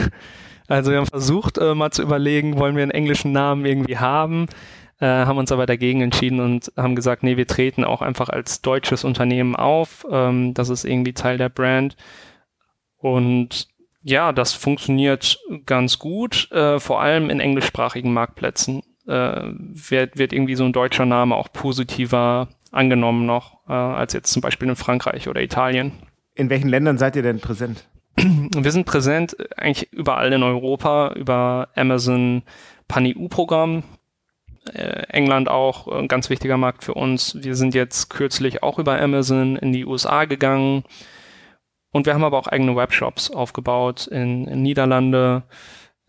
[0.67, 4.45] Also wir haben versucht, äh, mal zu überlegen, wollen wir einen englischen Namen irgendwie haben,
[4.99, 8.61] äh, haben uns aber dagegen entschieden und haben gesagt, nee, wir treten auch einfach als
[8.61, 10.05] deutsches Unternehmen auf.
[10.11, 11.95] Ähm, das ist irgendwie Teil der Brand.
[12.99, 13.67] Und
[14.01, 18.81] ja, das funktioniert ganz gut, äh, vor allem in englischsprachigen Marktplätzen.
[19.07, 24.31] Äh, wird, wird irgendwie so ein deutscher Name auch positiver angenommen noch, äh, als jetzt
[24.31, 25.91] zum Beispiel in Frankreich oder Italien.
[26.35, 27.85] In welchen Ländern seid ihr denn präsent?
[28.17, 32.43] Wir sind präsent eigentlich überall in Europa über Amazon
[32.87, 33.83] Pan-EU-Programm.
[34.73, 37.37] Äh, England auch ein ganz wichtiger Markt für uns.
[37.41, 40.83] Wir sind jetzt kürzlich auch über Amazon in die USA gegangen.
[41.91, 45.43] Und wir haben aber auch eigene Webshops aufgebaut in, in Niederlande,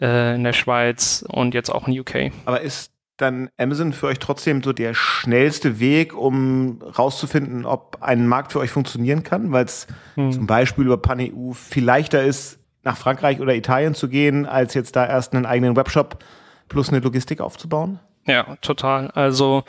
[0.01, 2.33] äh, in der Schweiz und jetzt auch in UK.
[2.45, 8.27] Aber ist dann Amazon für euch trotzdem so der schnellste Weg, um rauszufinden, ob ein
[8.27, 10.33] Markt für euch funktionieren kann, weil es hm.
[10.33, 14.97] zum Beispiel über PanEU viel leichter ist, nach Frankreich oder Italien zu gehen, als jetzt
[14.97, 16.25] da erst einen eigenen Webshop
[16.69, 18.01] plus eine Logistik aufzubauen?
[18.27, 19.11] Ja, total.
[19.11, 19.65] Also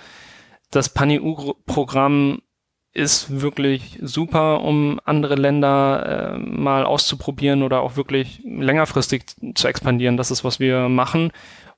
[0.69, 2.41] das PanEU-Programm
[2.93, 9.23] ist wirklich super, um andere Länder äh, mal auszuprobieren oder auch wirklich längerfristig
[9.55, 10.17] zu expandieren.
[10.17, 11.31] Das ist, was wir machen.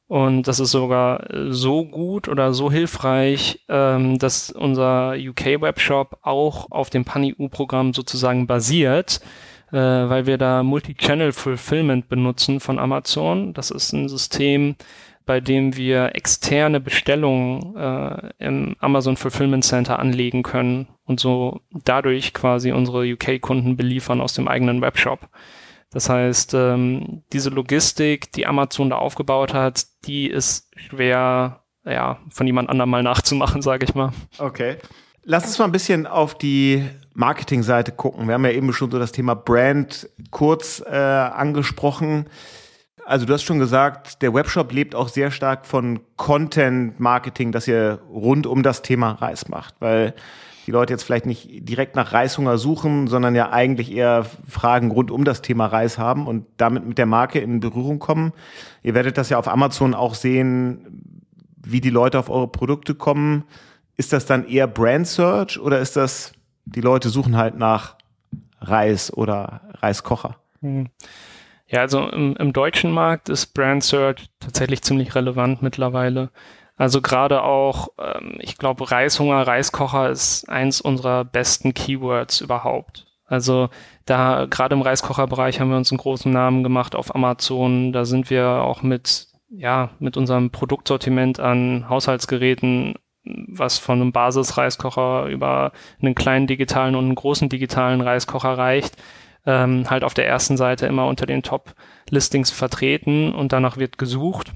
[0.07, 6.89] Und das ist sogar so gut oder so hilfreich, ähm, dass unser UK-Webshop auch auf
[6.89, 9.21] dem PanEU-Programm sozusagen basiert,
[9.71, 13.53] äh, weil wir da Multi-Channel Fulfillment benutzen von Amazon.
[13.53, 14.75] Das ist ein System,
[15.25, 22.33] bei dem wir externe Bestellungen äh, im Amazon Fulfillment Center anlegen können und so dadurch
[22.33, 25.29] quasi unsere UK-Kunden beliefern aus dem eigenen Webshop.
[25.91, 32.47] Das heißt, ähm, diese Logistik, die Amazon da aufgebaut hat, die ist schwer ja, von
[32.47, 34.11] jemand anderem mal nachzumachen, sage ich mal.
[34.37, 34.77] Okay.
[35.23, 36.83] Lass uns mal ein bisschen auf die
[37.13, 38.27] Marketingseite gucken.
[38.27, 42.25] Wir haben ja eben schon so das Thema Brand kurz äh, angesprochen.
[43.05, 47.99] Also du hast schon gesagt, der Webshop lebt auch sehr stark von Content-Marketing, das ihr
[48.09, 50.13] rund um das Thema Reis macht, weil
[50.65, 55.11] die Leute jetzt vielleicht nicht direkt nach Reishunger suchen, sondern ja eigentlich eher Fragen rund
[55.11, 58.31] um das Thema Reis haben und damit mit der Marke in Berührung kommen.
[58.81, 61.25] Ihr werdet das ja auf Amazon auch sehen,
[61.61, 63.43] wie die Leute auf eure Produkte kommen.
[63.97, 66.31] Ist das dann eher Brand Search oder ist das,
[66.65, 67.97] die Leute suchen halt nach
[68.61, 70.37] Reis oder Reiskocher?
[70.61, 70.87] Hm.
[71.73, 76.29] Ja, also im, im deutschen Markt ist Brand Search tatsächlich ziemlich relevant mittlerweile.
[76.77, 83.07] Also gerade auch, ähm, ich glaube, Reishunger, Reiskocher ist eins unserer besten Keywords überhaupt.
[83.25, 83.69] Also
[84.05, 87.91] da gerade im Reiskocherbereich haben wir uns einen großen Namen gemacht auf Amazon.
[87.91, 95.25] Da sind wir auch mit ja mit unserem Produktsortiment an Haushaltsgeräten, was von einem Basis-Reiskocher
[95.25, 98.95] über einen kleinen digitalen und einen großen digitalen Reiskocher reicht,
[99.45, 104.53] ähm, halt auf der ersten Seite immer unter den Top-Listings vertreten und danach wird gesucht.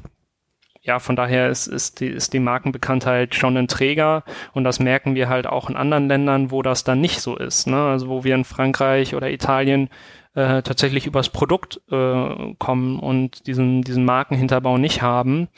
[0.81, 4.23] Ja, von daher ist, ist, die, ist die Markenbekanntheit schon ein Träger
[4.53, 7.67] und das merken wir halt auch in anderen Ländern, wo das dann nicht so ist.
[7.67, 7.75] Ne?
[7.75, 9.89] Also wo wir in Frankreich oder Italien
[10.33, 15.49] äh, tatsächlich übers Produkt äh, kommen und diesen, diesen Markenhinterbau nicht haben.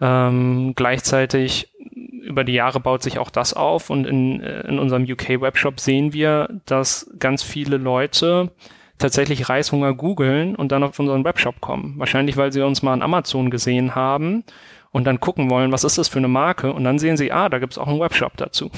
[0.00, 1.73] Ähm, gleichzeitig
[2.24, 6.12] über die Jahre baut sich auch das auf und in, äh, in unserem UK-Webshop sehen
[6.12, 8.50] wir, dass ganz viele Leute
[8.98, 11.94] tatsächlich Reishunger googeln und dann auf unseren Webshop kommen.
[11.98, 14.44] Wahrscheinlich, weil sie uns mal an Amazon gesehen haben
[14.90, 17.48] und dann gucken wollen, was ist das für eine Marke und dann sehen sie, ah,
[17.48, 18.70] da gibt es auch einen Webshop dazu.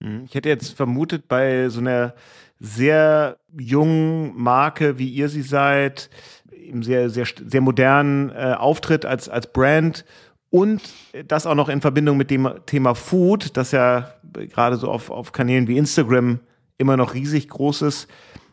[0.00, 0.24] Mhm.
[0.26, 2.14] Ich hätte jetzt vermutet, bei so einer
[2.58, 6.08] sehr jungen Marke, wie ihr sie seid,
[6.50, 10.04] im sehr, sehr, sehr modernen äh, Auftritt als, als Brand
[10.50, 10.82] und
[11.26, 15.32] das auch noch in Verbindung mit dem Thema Food, das ja gerade so auf, auf
[15.32, 16.40] Kanälen wie Instagram
[16.78, 18.08] immer noch riesig groß ist,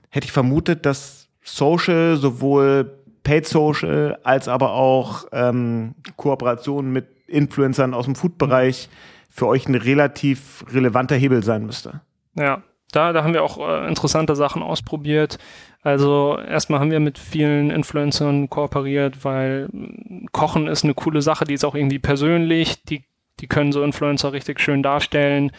[0.10, 7.94] hätte ich vermutet, dass Social, sowohl Paid Social als aber auch ähm, Kooperationen mit Influencern
[7.94, 8.90] aus dem Food-Bereich
[9.30, 12.02] für euch ein relativ relevanter Hebel sein müsste.
[12.36, 12.64] Ja,
[12.96, 15.38] da, da haben wir auch äh, interessante Sachen ausprobiert.
[15.82, 21.46] Also erstmal haben wir mit vielen Influencern kooperiert, weil mm, Kochen ist eine coole Sache,
[21.46, 23.04] die ist auch irgendwie persönlich, die,
[23.40, 25.52] die können so Influencer richtig schön darstellen.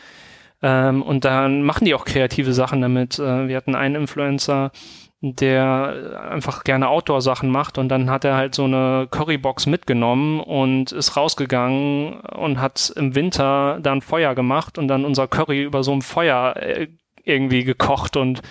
[0.63, 3.19] Ähm, und dann machen die auch kreative Sachen damit.
[3.19, 4.73] Äh, wir hatten einen Influencer,
[5.21, 10.93] der einfach gerne Outdoor-Sachen macht und dann hat er halt so eine Currybox mitgenommen und
[10.93, 15.93] ist rausgegangen und hat im Winter dann Feuer gemacht und dann unser Curry über so
[15.93, 16.89] ein Feuer äh,
[17.25, 18.43] irgendwie gekocht und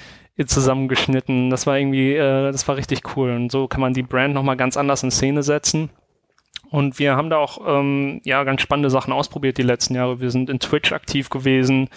[0.45, 1.49] zusammengeschnitten.
[1.49, 3.31] Das war irgendwie, äh, das war richtig cool.
[3.31, 5.89] Und so kann man die Brand nochmal ganz anders in Szene setzen.
[6.69, 10.21] Und wir haben da auch ähm, ja ganz spannende Sachen ausprobiert die letzten Jahre.
[10.21, 11.87] Wir sind in Twitch aktiv gewesen,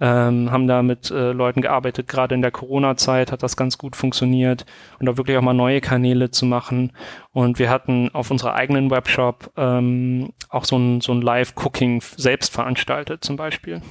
[0.00, 2.06] ähm, haben da mit äh, Leuten gearbeitet.
[2.06, 4.66] Gerade in der Corona-Zeit hat das ganz gut funktioniert
[5.00, 6.92] und da wirklich auch mal neue Kanäle zu machen.
[7.32, 12.52] Und wir hatten auf unserer eigenen Webshop ähm, auch so ein, so ein Live-Cooking selbst
[12.52, 13.82] veranstaltet zum Beispiel.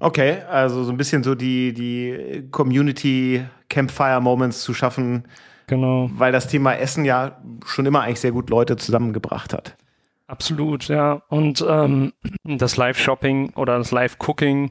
[0.00, 5.24] Okay, also so ein bisschen so die, die Community Campfire Moments zu schaffen.
[5.66, 6.08] Genau.
[6.14, 9.76] Weil das Thema Essen ja schon immer eigentlich sehr gut Leute zusammengebracht hat.
[10.26, 11.22] Absolut, ja.
[11.28, 12.12] Und ähm,
[12.44, 14.70] das Live-Shopping oder das Live-Cooking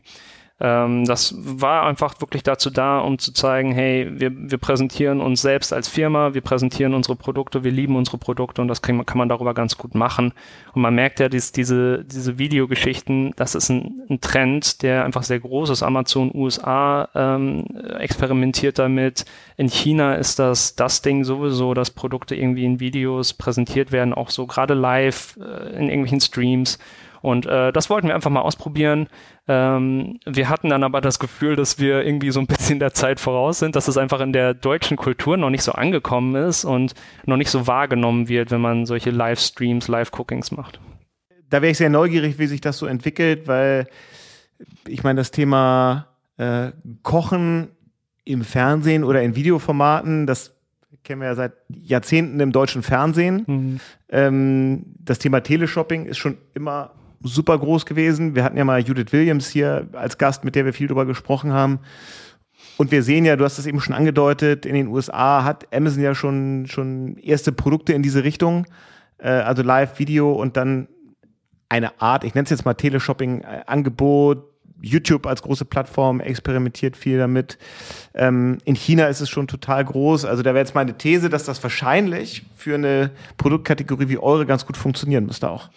[0.60, 5.44] ähm, das war einfach wirklich dazu da, um zu zeigen, hey, wir, wir präsentieren uns
[5.44, 9.20] selbst als Firma, wir präsentieren unsere Produkte, wir lieben unsere Produkte und das kann, kann
[9.20, 10.34] man darüber ganz gut machen.
[10.74, 15.22] Und man merkt ja, dies, diese, diese Videogeschichten, das ist ein, ein Trend, der einfach
[15.22, 15.84] sehr groß ist.
[15.84, 17.66] Amazon USA ähm,
[18.00, 19.26] experimentiert damit.
[19.58, 24.32] In China ist das das Ding sowieso, dass Produkte irgendwie in Videos präsentiert werden, auch
[24.32, 26.80] so gerade live äh, in irgendwelchen Streams.
[27.22, 29.08] Und äh, das wollten wir einfach mal ausprobieren.
[29.48, 33.20] Ähm, wir hatten dann aber das Gefühl, dass wir irgendwie so ein bisschen der Zeit
[33.20, 36.94] voraus sind, dass es einfach in der deutschen Kultur noch nicht so angekommen ist und
[37.26, 40.80] noch nicht so wahrgenommen wird, wenn man solche Livestreams, Live-Cookings macht.
[41.50, 43.88] Da wäre ich sehr neugierig, wie sich das so entwickelt, weil
[44.88, 46.72] ich meine, das Thema äh,
[47.04, 47.70] Kochen
[48.26, 50.54] im Fernsehen oder in Videoformaten, das
[51.04, 53.44] kennen wir ja seit Jahrzehnten im deutschen Fernsehen.
[53.48, 53.80] Mhm.
[54.10, 56.92] Ähm, das Thema Teleshopping ist schon immer
[57.24, 58.36] super groß gewesen.
[58.36, 61.52] Wir hatten ja mal Judith Williams hier als Gast, mit der wir viel drüber gesprochen
[61.52, 61.80] haben.
[62.78, 66.04] Und wir sehen ja, du hast es eben schon angedeutet, in den USA hat Amazon
[66.04, 68.66] ja schon, schon erste Produkte in diese Richtung,
[69.18, 70.88] äh, also Live-Video und dann
[71.70, 74.44] eine Art, ich nenne es jetzt mal Teleshopping-Angebot.
[74.80, 77.58] YouTube als große Plattform experimentiert viel damit.
[78.14, 80.26] Ähm, in China ist es schon total groß.
[80.26, 84.68] Also da wäre jetzt meine These, dass das wahrscheinlich für eine Produktkategorie wie eure ganz
[84.68, 85.72] gut funktionieren müsste auch.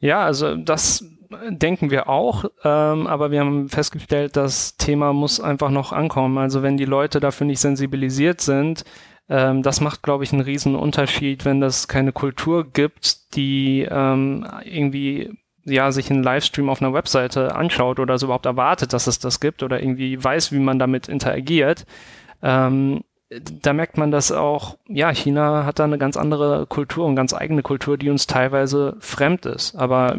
[0.00, 1.04] Ja, also das
[1.48, 6.38] denken wir auch, ähm, aber wir haben festgestellt, das Thema muss einfach noch ankommen.
[6.38, 8.84] Also wenn die Leute dafür nicht sensibilisiert sind,
[9.28, 14.46] ähm, das macht, glaube ich, einen riesen Unterschied, wenn das keine Kultur gibt, die ähm,
[14.64, 19.18] irgendwie ja, sich einen Livestream auf einer Webseite anschaut oder so überhaupt erwartet, dass es
[19.18, 21.86] das gibt oder irgendwie weiß, wie man damit interagiert.
[22.42, 27.14] Ähm, da merkt man, dass auch, ja, China hat da eine ganz andere Kultur und
[27.14, 29.76] ganz eigene Kultur, die uns teilweise fremd ist.
[29.76, 30.16] Aber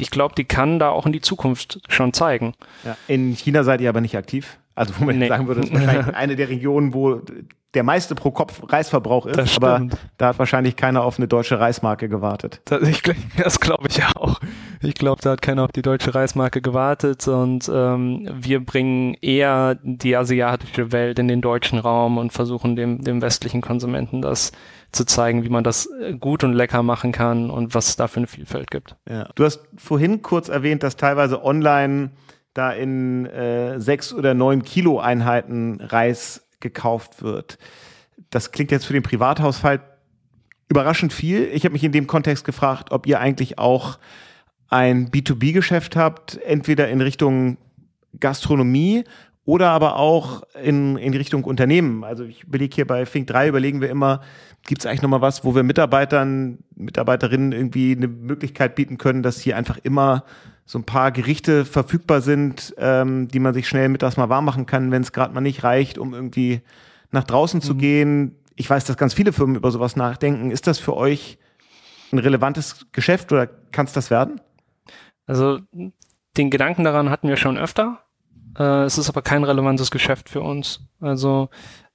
[0.00, 2.54] ich glaube, die kann da auch in die Zukunft schon zeigen.
[2.84, 2.96] Ja.
[3.06, 4.58] In China seid ihr aber nicht aktiv.
[4.74, 5.28] Also wo man nee.
[5.28, 7.20] sagen würde, das ist wahrscheinlich eine der Regionen, wo
[7.74, 12.08] der meiste pro Kopf Reisverbrauch ist, aber da hat wahrscheinlich keiner auf eine deutsche Reismarke
[12.08, 12.60] gewartet.
[12.64, 12.80] Das,
[13.36, 14.40] das glaube ich auch.
[14.80, 19.78] Ich glaube, da hat keiner auf die deutsche Reismarke gewartet und ähm, wir bringen eher
[19.82, 24.52] die asiatische Welt in den deutschen Raum und versuchen dem, dem westlichen Konsumenten das
[24.92, 25.88] zu zeigen, wie man das
[26.20, 28.96] gut und lecker machen kann und was es da für eine Vielfalt gibt.
[29.08, 29.28] Ja.
[29.34, 32.10] Du hast vorhin kurz erwähnt, dass teilweise online
[32.54, 37.58] da in äh, sechs oder neun Kilo Einheiten Reis gekauft wird.
[38.30, 39.82] Das klingt jetzt für den Privathaushalt
[40.68, 41.44] überraschend viel.
[41.52, 43.98] Ich habe mich in dem Kontext gefragt, ob ihr eigentlich auch
[44.68, 47.58] ein B2B-Geschäft habt, entweder in Richtung
[48.18, 49.04] Gastronomie
[49.44, 52.02] oder aber auch in, in Richtung Unternehmen.
[52.02, 54.22] Also ich überlege hier bei Fink 3, überlegen wir immer,
[54.66, 59.40] gibt es eigentlich nochmal was, wo wir Mitarbeitern, Mitarbeiterinnen irgendwie eine Möglichkeit bieten können, dass
[59.40, 60.24] sie einfach immer
[60.66, 64.66] so ein paar Gerichte verfügbar sind, ähm, die man sich schnell mittags mal warm machen
[64.66, 66.62] kann, wenn es gerade mal nicht reicht, um irgendwie
[67.10, 67.62] nach draußen mhm.
[67.62, 68.36] zu gehen.
[68.56, 70.50] Ich weiß, dass ganz viele Firmen über sowas nachdenken.
[70.50, 71.38] Ist das für euch
[72.12, 74.40] ein relevantes Geschäft oder kann es das werden?
[75.26, 75.60] Also
[76.36, 78.00] den Gedanken daran hatten wir schon öfter.
[78.58, 80.80] Äh, es ist aber kein relevantes Geschäft für uns.
[81.00, 81.50] Also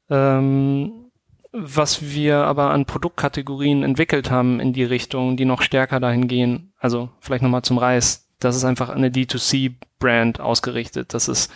[0.09, 1.09] ähm,
[1.51, 6.73] was wir aber an Produktkategorien entwickelt haben in die Richtung, die noch stärker dahin gehen,
[6.77, 11.13] also vielleicht nochmal zum Reis, das ist einfach eine D2C-Brand ausgerichtet.
[11.13, 11.51] Das ist,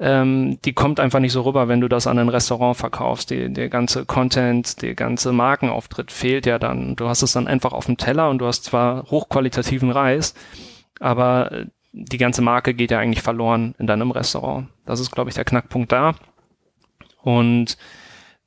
[0.00, 3.30] ähm, die kommt einfach nicht so rüber, wenn du das an ein Restaurant verkaufst.
[3.30, 6.96] Die, der ganze Content, der ganze Markenauftritt fehlt ja dann.
[6.96, 10.34] Du hast es dann einfach auf dem Teller und du hast zwar hochqualitativen Reis,
[11.00, 14.68] aber äh, die ganze Marke geht ja eigentlich verloren in deinem Restaurant.
[14.84, 16.16] Das ist, glaube ich, der Knackpunkt da.
[17.22, 17.78] Und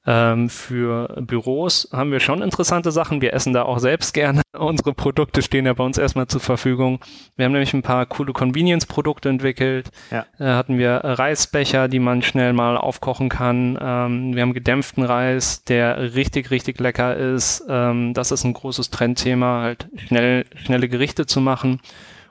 [0.07, 3.21] ähm, für Büros haben wir schon interessante Sachen.
[3.21, 4.41] Wir essen da auch selbst gerne.
[4.57, 6.99] Unsere Produkte stehen ja bei uns erstmal zur Verfügung.
[7.35, 9.91] Wir haben nämlich ein paar coole Convenience-Produkte entwickelt.
[10.09, 10.25] Ja.
[10.39, 13.77] Da hatten wir Reisbecher, die man schnell mal aufkochen kann.
[13.81, 17.65] Ähm, wir haben gedämpften Reis, der richtig, richtig lecker ist.
[17.67, 21.81] Ähm, das ist ein großes Trendthema, halt schnell, schnelle Gerichte zu machen.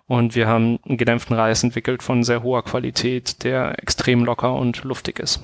[0.07, 4.83] Und wir haben einen gedämpften Reis entwickelt von sehr hoher Qualität, der extrem locker und
[4.85, 5.43] luftig ist.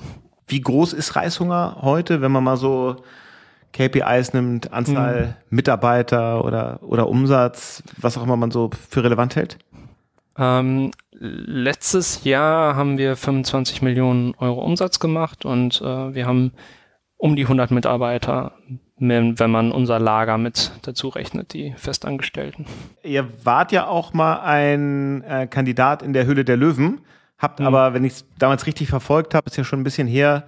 [0.53, 2.97] Wie groß ist Reishunger heute, wenn man mal so
[3.71, 5.33] KPIs nimmt, Anzahl mhm.
[5.49, 9.57] Mitarbeiter oder, oder Umsatz, was auch immer man so für relevant hält?
[10.37, 16.51] Ähm, letztes Jahr haben wir 25 Millionen Euro Umsatz gemacht und äh, wir haben
[17.17, 18.51] um die 100 Mitarbeiter,
[18.97, 22.67] wenn man unser Lager mit dazu rechnet, die Festangestellten.
[23.01, 27.01] Ihr wart ja auch mal ein äh, Kandidat in der Hülle der Löwen.
[27.43, 27.67] Habt mhm.
[27.67, 30.47] aber, wenn ich es damals richtig verfolgt habe, ist ja schon ein bisschen her,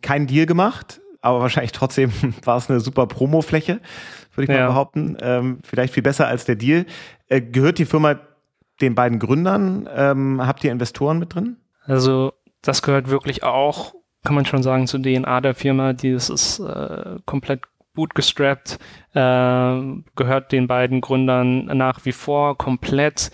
[0.00, 1.02] keinen Deal gemacht.
[1.20, 2.10] Aber wahrscheinlich trotzdem
[2.44, 3.78] war es eine super Promofläche,
[4.34, 4.62] würde ich ja.
[4.62, 5.18] mal behaupten.
[5.20, 6.86] Ähm, vielleicht viel besser als der Deal.
[7.28, 8.18] Äh, gehört die Firma
[8.80, 9.86] den beiden Gründern?
[9.94, 11.58] Ähm, habt ihr Investoren mit drin?
[11.84, 12.32] Also
[12.62, 15.92] das gehört wirklich auch, kann man schon sagen, zur DNA der Firma.
[15.92, 17.60] Dieses ist äh, komplett
[17.92, 18.78] bootgestrapped,
[19.12, 19.80] äh,
[20.16, 23.30] gehört den beiden Gründern nach wie vor komplett.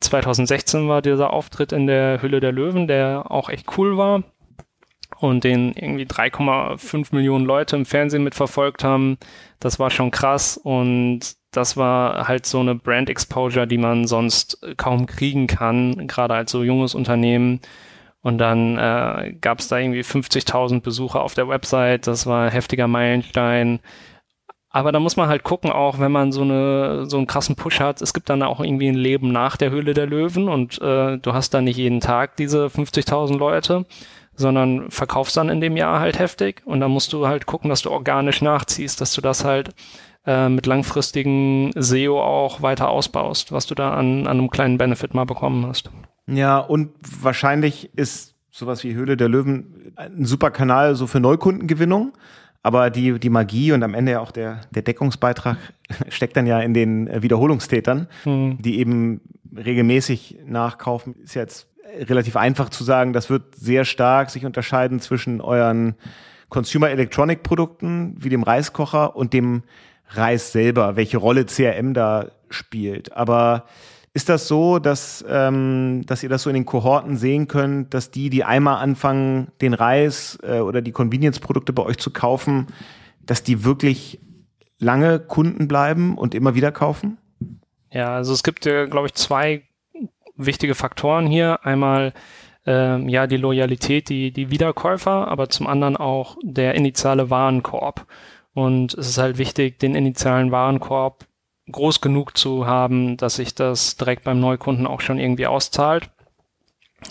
[0.00, 4.24] 2016 war dieser Auftritt in der Hülle der Löwen, der auch echt cool war
[5.18, 9.18] und den irgendwie 3,5 Millionen Leute im Fernsehen mitverfolgt haben.
[9.60, 11.20] Das war schon krass und
[11.52, 16.50] das war halt so eine Brand Exposure, die man sonst kaum kriegen kann, gerade als
[16.52, 17.60] so junges Unternehmen.
[18.22, 22.06] Und dann äh, gab es da irgendwie 50.000 Besucher auf der Website.
[22.06, 23.80] Das war ein heftiger Meilenstein.
[24.72, 27.80] Aber da muss man halt gucken, auch wenn man so eine so einen krassen Push
[27.80, 31.18] hat, es gibt dann auch irgendwie ein Leben nach der Höhle der Löwen und äh,
[31.18, 33.84] du hast dann nicht jeden Tag diese 50.000 Leute,
[34.36, 37.82] sondern verkaufst dann in dem Jahr halt heftig und dann musst du halt gucken, dass
[37.82, 39.70] du organisch nachziehst, dass du das halt
[40.24, 45.14] äh, mit langfristigen SEO auch weiter ausbaust, was du da an, an einem kleinen Benefit
[45.14, 45.90] mal bekommen hast.
[46.28, 46.90] Ja, und
[47.20, 52.12] wahrscheinlich ist sowas wie Höhle der Löwen ein super Kanal so für Neukundengewinnung.
[52.62, 55.56] Aber die, die Magie und am Ende ja auch der, der Deckungsbeitrag
[56.08, 58.58] steckt dann ja in den Wiederholungstätern, mhm.
[58.60, 59.20] die eben
[59.56, 61.14] regelmäßig nachkaufen.
[61.22, 65.94] Ist jetzt relativ einfach zu sagen, das wird sehr stark sich unterscheiden zwischen euren
[66.48, 69.62] Consumer Electronic Produkten wie dem Reiskocher und dem
[70.08, 73.12] Reis selber, welche Rolle CRM da spielt.
[73.12, 73.66] Aber
[74.12, 78.10] ist das so, dass, ähm, dass ihr das so in den Kohorten sehen könnt, dass
[78.10, 82.66] die, die einmal anfangen, den Reis äh, oder die Convenience-Produkte bei euch zu kaufen,
[83.24, 84.20] dass die wirklich
[84.78, 87.18] lange Kunden bleiben und immer wieder kaufen?
[87.92, 89.62] Ja, also es gibt ja, glaube ich, zwei
[90.36, 91.64] wichtige Faktoren hier.
[91.64, 92.12] Einmal
[92.66, 98.06] ähm, ja die Loyalität, die, die Wiederkäufer, aber zum anderen auch der initiale Warenkorb.
[98.54, 101.26] Und es ist halt wichtig, den initialen Warenkorb
[101.70, 106.10] groß genug zu haben, dass sich das direkt beim Neukunden auch schon irgendwie auszahlt.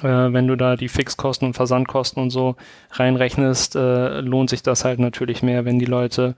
[0.01, 2.55] Äh, wenn du da die Fixkosten und Versandkosten und so
[2.91, 6.35] reinrechnest, äh, lohnt sich das halt natürlich mehr, wenn die Leute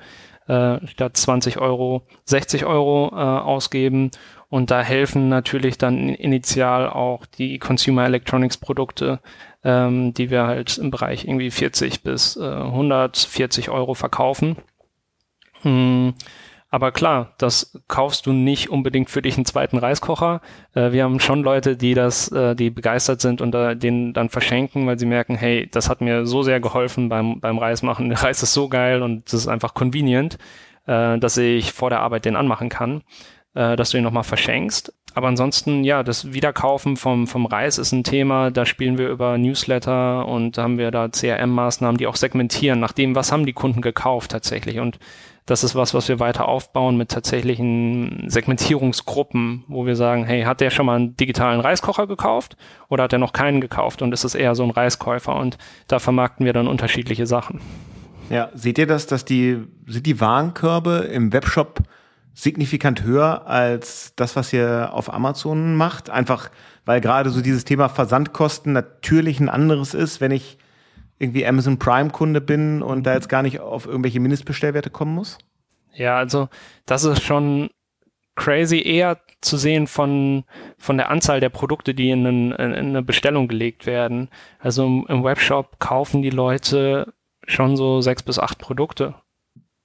[0.47, 4.11] äh, statt 20 Euro 60 Euro äh, ausgeben.
[4.49, 9.19] Und da helfen natürlich dann initial auch die Consumer Electronics Produkte,
[9.63, 14.57] ähm, die wir halt im Bereich irgendwie 40 bis äh, 140 Euro verkaufen.
[15.61, 16.13] Hm
[16.71, 20.39] aber klar, das kaufst du nicht unbedingt für dich einen zweiten Reiskocher.
[20.73, 24.29] Äh, wir haben schon Leute, die das, äh, die begeistert sind und äh, den dann
[24.29, 28.07] verschenken, weil sie merken, hey, das hat mir so sehr geholfen beim, beim Reismachen.
[28.09, 30.37] Der Reis ist so geil und das ist einfach convenient,
[30.87, 33.03] äh, dass ich vor der Arbeit den anmachen kann,
[33.53, 34.93] äh, dass du ihn nochmal verschenkst.
[35.13, 38.49] Aber ansonsten, ja, das Wiederkaufen vom, vom Reis ist ein Thema.
[38.49, 43.13] Da spielen wir über Newsletter und haben wir da CRM-Maßnahmen, die auch segmentieren, nach dem,
[43.15, 44.79] was haben die Kunden gekauft tatsächlich.
[44.79, 44.99] Und
[45.45, 50.61] das ist was, was wir weiter aufbauen mit tatsächlichen Segmentierungsgruppen, wo wir sagen, hey, hat
[50.61, 52.55] der schon mal einen digitalen Reiskocher gekauft
[52.87, 54.01] oder hat er noch keinen gekauft?
[54.01, 55.35] Und ist es eher so ein Reiskäufer?
[55.35, 55.57] Und
[55.87, 57.59] da vermarkten wir dann unterschiedliche Sachen.
[58.29, 59.57] Ja, seht ihr das, dass die,
[59.87, 61.81] sind die Warenkörbe im Webshop
[62.33, 66.09] signifikant höher als das, was ihr auf Amazon macht?
[66.09, 66.49] Einfach,
[66.85, 70.57] weil gerade so dieses Thema Versandkosten natürlich ein anderes ist, wenn ich
[71.19, 75.37] irgendwie Amazon Prime Kunde bin und da jetzt gar nicht auf irgendwelche Mindestbestellwerte kommen muss?
[75.93, 76.49] Ja, also
[76.85, 77.69] das ist schon
[78.35, 80.45] crazy eher zu sehen von,
[80.77, 84.29] von der Anzahl der Produkte, die in, einen, in eine Bestellung gelegt werden.
[84.59, 87.13] Also im, im Webshop kaufen die Leute
[87.45, 89.15] schon so sechs bis acht Produkte.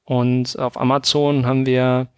[0.05, 2.09] Und auf Amazon haben wir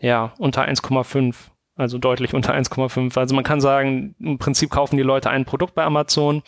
[0.00, 1.34] ja unter 1,5
[1.78, 3.16] also deutlich unter 1,5.
[3.16, 6.42] Also man kann sagen, im Prinzip kaufen die Leute ein Produkt bei Amazon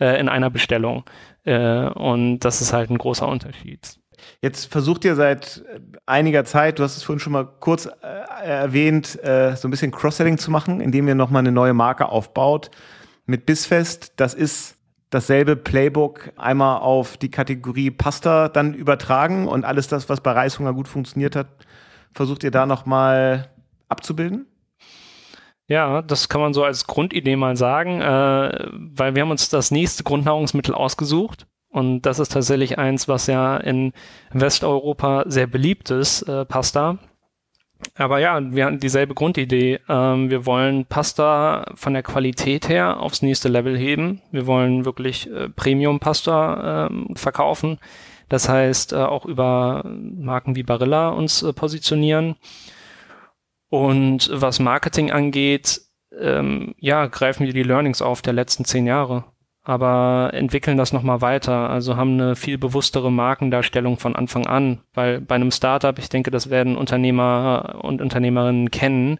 [0.00, 1.04] äh, in einer Bestellung.
[1.44, 3.98] Äh, und das ist halt ein großer Unterschied.
[4.40, 5.64] Jetzt versucht ihr seit
[6.06, 9.90] einiger Zeit, du hast es vorhin schon mal kurz äh, erwähnt, äh, so ein bisschen
[9.90, 12.70] Cross-Selling zu machen, indem ihr nochmal eine neue Marke aufbaut
[13.26, 14.12] mit Bissfest.
[14.16, 14.76] Das ist
[15.10, 20.72] dasselbe Playbook einmal auf die Kategorie Pasta dann übertragen und alles das, was bei Reishunger
[20.72, 21.48] gut funktioniert hat,
[22.12, 23.48] versucht ihr da nochmal
[23.88, 24.46] abzubilden?
[25.66, 29.70] Ja, das kann man so als Grundidee mal sagen, äh, weil wir haben uns das
[29.70, 33.92] nächste Grundnahrungsmittel ausgesucht und das ist tatsächlich eins, was ja in
[34.32, 36.98] Westeuropa sehr beliebt ist, äh, Pasta.
[37.94, 39.78] Aber ja, wir hatten dieselbe Grundidee.
[39.88, 44.20] Ähm, wir wollen Pasta von der Qualität her aufs nächste Level heben.
[44.32, 47.78] Wir wollen wirklich äh, Premium-Pasta äh, verkaufen.
[48.28, 52.36] Das heißt, äh, auch über Marken wie Barilla uns äh, positionieren.
[53.70, 55.82] Und was Marketing angeht,
[56.18, 59.24] ähm, ja, greifen wir die Learnings auf der letzten zehn Jahre,
[59.62, 61.68] aber entwickeln das nochmal weiter.
[61.70, 66.30] Also haben eine viel bewusstere Markendarstellung von Anfang an, weil bei einem Startup, ich denke,
[66.30, 69.18] das werden Unternehmer und Unternehmerinnen kennen,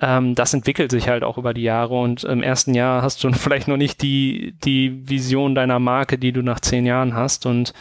[0.00, 3.32] ähm, das entwickelt sich halt auch über die Jahre und im ersten Jahr hast du
[3.32, 7.72] vielleicht noch nicht die, die Vision deiner Marke, die du nach zehn Jahren hast und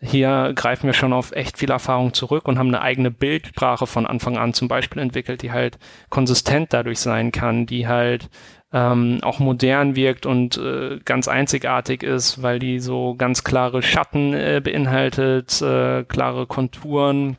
[0.00, 4.06] hier greifen wir schon auf echt viel Erfahrung zurück und haben eine eigene Bildsprache von
[4.06, 5.78] Anfang an zum Beispiel entwickelt, die halt
[6.08, 8.30] konsistent dadurch sein kann, die halt
[8.72, 14.34] ähm, auch modern wirkt und äh, ganz einzigartig ist, weil die so ganz klare Schatten
[14.34, 17.38] äh, beinhaltet, äh, klare Konturen,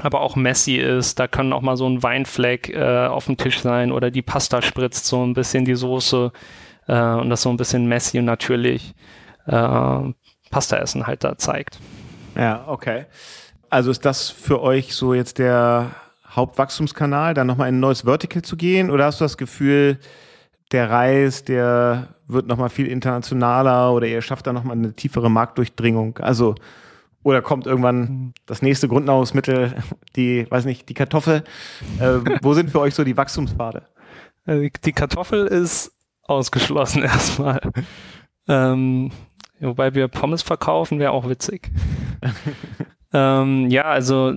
[0.00, 1.18] aber auch messy ist.
[1.18, 4.62] Da kann auch mal so ein Weinfleck äh, auf dem Tisch sein oder die Pasta
[4.62, 6.30] spritzt so ein bisschen die Soße
[6.86, 8.94] äh, und das so ein bisschen messy und natürlich
[9.46, 10.00] äh,
[10.50, 11.78] Pasta essen halt da zeigt.
[12.34, 13.06] Ja, okay.
[13.70, 15.90] Also ist das für euch so jetzt der
[16.28, 18.90] Hauptwachstumskanal, dann nochmal in ein neues Vertical zu gehen?
[18.90, 19.98] Oder hast du das Gefühl,
[20.72, 26.18] der Reis, der wird nochmal viel internationaler oder ihr schafft da nochmal eine tiefere Marktdurchdringung?
[26.18, 26.54] Also,
[27.22, 29.74] oder kommt irgendwann das nächste Grundnahrungsmittel,
[30.16, 31.42] die, weiß nicht, die Kartoffel?
[31.98, 33.86] Äh, wo sind für euch so die Wachstumspfade?
[34.46, 35.92] Äh, die Kartoffel ist
[36.22, 37.60] ausgeschlossen erstmal.
[38.48, 39.10] Ähm,
[39.60, 41.70] Wobei wir Pommes verkaufen, wäre auch witzig.
[43.12, 44.34] ähm, ja, also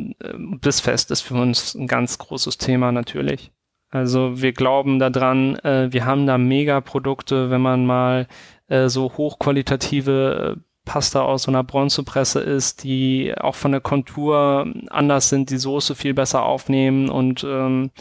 [0.62, 3.52] Bissfest ist für uns ein ganz großes Thema natürlich.
[3.92, 8.28] Also wir glauben daran, äh, wir haben da Mega-Produkte, wenn man mal
[8.68, 14.72] äh, so hochqualitative äh, Pasta aus so einer Bronzepresse ist, die auch von der Kontur
[14.90, 17.92] anders sind, die Soße viel besser aufnehmen und ähm,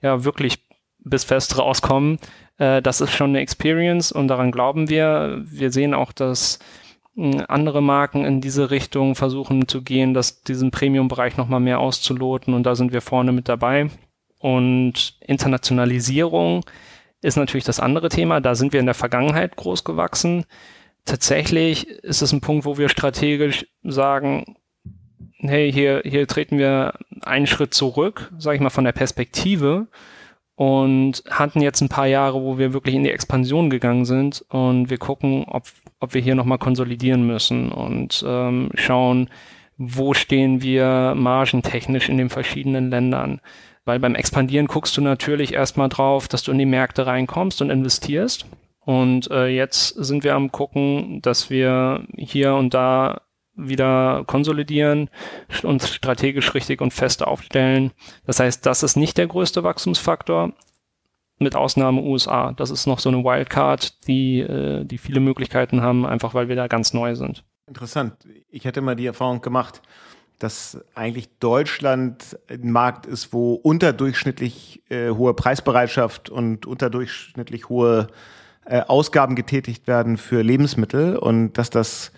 [0.00, 0.66] ja wirklich
[0.98, 2.18] bis fest rauskommen.
[2.58, 5.42] Äh, das ist schon eine Experience und daran glauben wir.
[5.44, 6.58] Wir sehen auch, dass
[7.14, 12.54] hm, andere Marken in diese Richtung versuchen zu gehen, dass diesen Premium-Bereich nochmal mehr auszuloten
[12.54, 13.88] und da sind wir vorne mit dabei.
[14.40, 16.64] Und Internationalisierung
[17.22, 18.40] ist natürlich das andere Thema.
[18.40, 20.44] Da sind wir in der Vergangenheit groß gewachsen.
[21.04, 24.56] Tatsächlich ist es ein Punkt, wo wir strategisch sagen,
[25.38, 29.88] hey, hier, hier treten wir einen Schritt zurück, sage ich mal, von der Perspektive
[30.58, 34.90] und hatten jetzt ein paar Jahre, wo wir wirklich in die Expansion gegangen sind und
[34.90, 35.62] wir gucken, ob,
[36.00, 39.30] ob wir hier nochmal konsolidieren müssen und ähm, schauen,
[39.76, 43.40] wo stehen wir margentechnisch in den verschiedenen Ländern.
[43.84, 47.70] Weil beim Expandieren guckst du natürlich erstmal drauf, dass du in die Märkte reinkommst und
[47.70, 48.44] investierst.
[48.80, 53.20] Und äh, jetzt sind wir am gucken, dass wir hier und da
[53.58, 55.10] wieder konsolidieren,
[55.62, 57.90] uns strategisch richtig und fest aufstellen.
[58.24, 60.54] Das heißt, das ist nicht der größte Wachstumsfaktor,
[61.38, 62.52] mit Ausnahme USA.
[62.52, 66.56] Das ist noch so eine Wildcard, die, äh, die viele Möglichkeiten haben, einfach weil wir
[66.56, 67.44] da ganz neu sind.
[67.66, 68.14] Interessant.
[68.50, 69.82] Ich hätte mal die Erfahrung gemacht,
[70.38, 78.08] dass eigentlich Deutschland ein Markt ist, wo unterdurchschnittlich äh, hohe Preisbereitschaft und unterdurchschnittlich hohe
[78.64, 82.12] äh, Ausgaben getätigt werden für Lebensmittel und dass das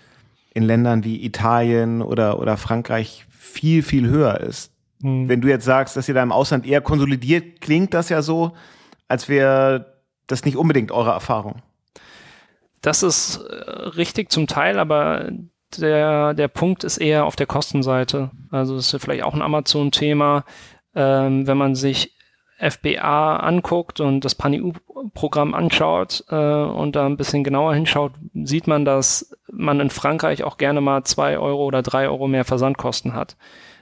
[0.53, 4.71] in Ländern wie Italien oder, oder Frankreich viel, viel höher ist.
[5.01, 5.27] Hm.
[5.29, 8.53] Wenn du jetzt sagst, dass ihr da im Ausland eher konsolidiert, klingt das ja so,
[9.07, 9.97] als wäre
[10.27, 11.61] das nicht unbedingt eure Erfahrung.
[12.81, 15.29] Das ist äh, richtig zum Teil, aber
[15.77, 18.31] der, der Punkt ist eher auf der Kostenseite.
[18.49, 20.45] Also das ist vielleicht auch ein Amazon-Thema.
[20.95, 22.15] Ähm, wenn man sich
[22.61, 28.85] FBA anguckt und das PANIU-Programm anschaut äh, und da ein bisschen genauer hinschaut, sieht man,
[28.85, 33.35] dass man in Frankreich auch gerne mal zwei Euro oder drei Euro mehr Versandkosten hat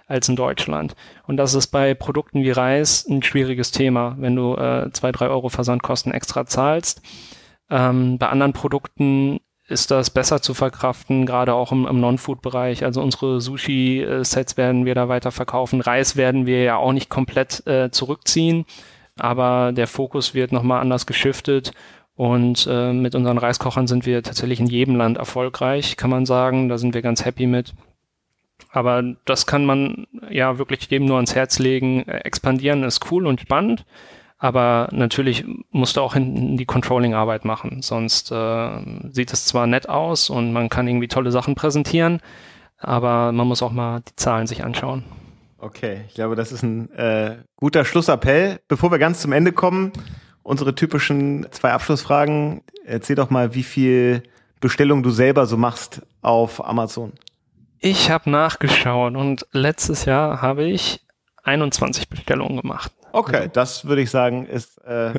[0.08, 0.96] als in Deutschland.
[1.28, 5.28] Und das ist bei Produkten wie Reis ein schwieriges Thema, wenn du äh, zwei, drei
[5.28, 7.02] Euro Versandkosten extra zahlst.
[7.70, 12.84] Ähm, bei anderen Produkten ist das besser zu verkraften, gerade auch im, im Non-Food-Bereich.
[12.84, 15.82] Also unsere Sushi-Sets werden wir da weiter verkaufen.
[15.82, 18.66] Reis werden wir ja auch nicht komplett äh, zurückziehen,
[19.18, 21.72] aber der Fokus wird nochmal anders geschiftet.
[22.16, 26.68] Und äh, mit unseren Reiskochern sind wir tatsächlich in jedem Land erfolgreich, kann man sagen.
[26.68, 27.74] Da sind wir ganz happy mit.
[28.72, 32.06] Aber das kann man ja wirklich jedem nur ans Herz legen.
[32.08, 33.86] Expandieren ist cool und spannend.
[34.40, 37.82] Aber natürlich musst du auch hinten die Controlling-Arbeit machen.
[37.82, 38.82] Sonst äh,
[39.12, 42.22] sieht es zwar nett aus und man kann irgendwie tolle Sachen präsentieren,
[42.78, 45.04] aber man muss auch mal die Zahlen sich anschauen.
[45.58, 48.62] Okay, ich glaube, das ist ein äh, guter Schlussappell.
[48.70, 49.92] Bevor wir ganz zum Ende kommen,
[50.42, 52.62] unsere typischen zwei Abschlussfragen.
[52.86, 54.24] Erzähl doch mal, wie viel
[54.62, 57.12] Bestellung du selber so machst auf Amazon.
[57.80, 61.02] Ich habe nachgeschaut und letztes Jahr habe ich
[61.44, 62.92] 21 Bestellungen gemacht.
[63.12, 65.14] Okay, also das würde ich sagen, ist äh,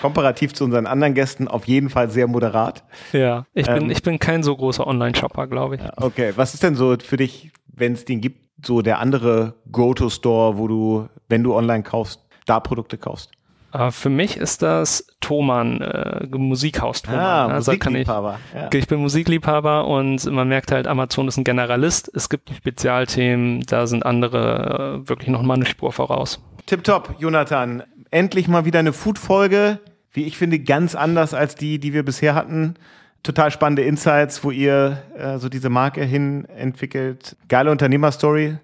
[0.00, 2.84] komparativ zu unseren anderen Gästen auf jeden Fall sehr moderat.
[3.12, 5.82] Ja, ich bin, ähm, ich bin kein so großer Online-Shopper, glaube ich.
[5.96, 10.56] Okay, was ist denn so für dich, wenn es den gibt, so der andere Go-To-Store,
[10.58, 13.30] wo du, wenn du online kaufst, da Produkte kaufst?
[13.76, 17.18] Uh, für mich ist das Thomann, äh, Musikhaus Thomann.
[17.18, 18.38] Ah, also Musikliebhaber.
[18.50, 18.68] Ich, ja.
[18.72, 22.08] ich bin Musikliebhaber und man merkt halt, Amazon ist ein Generalist.
[22.14, 26.40] Es gibt Spezialthemen, da sind andere äh, wirklich noch mal eine Spur voraus.
[26.66, 27.82] Tipptopp, Jonathan.
[28.10, 29.80] Endlich mal wieder eine Food-Folge.
[30.12, 32.74] Wie ich finde, ganz anders als die, die wir bisher hatten.
[33.22, 37.36] Total spannende Insights, wo ihr äh, so diese Marke hin entwickelt.
[37.48, 38.58] Geile Unternehmerstory.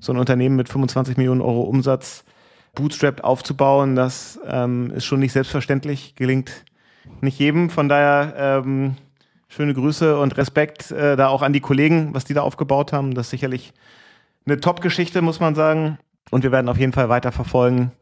[0.00, 2.24] So ein Unternehmen mit 25 Millionen Euro Umsatz
[2.74, 6.14] bootstrapped aufzubauen, das ähm, ist schon nicht selbstverständlich.
[6.16, 6.64] Gelingt
[7.20, 7.70] nicht jedem.
[7.70, 8.96] Von daher ähm,
[9.48, 13.14] schöne Grüße und Respekt äh, da auch an die Kollegen, was die da aufgebaut haben.
[13.14, 13.72] Das ist sicherlich
[14.46, 15.98] eine Top-Geschichte, muss man sagen.
[16.34, 17.92] Und wir werden auf jeden Fall weiter verfolgen,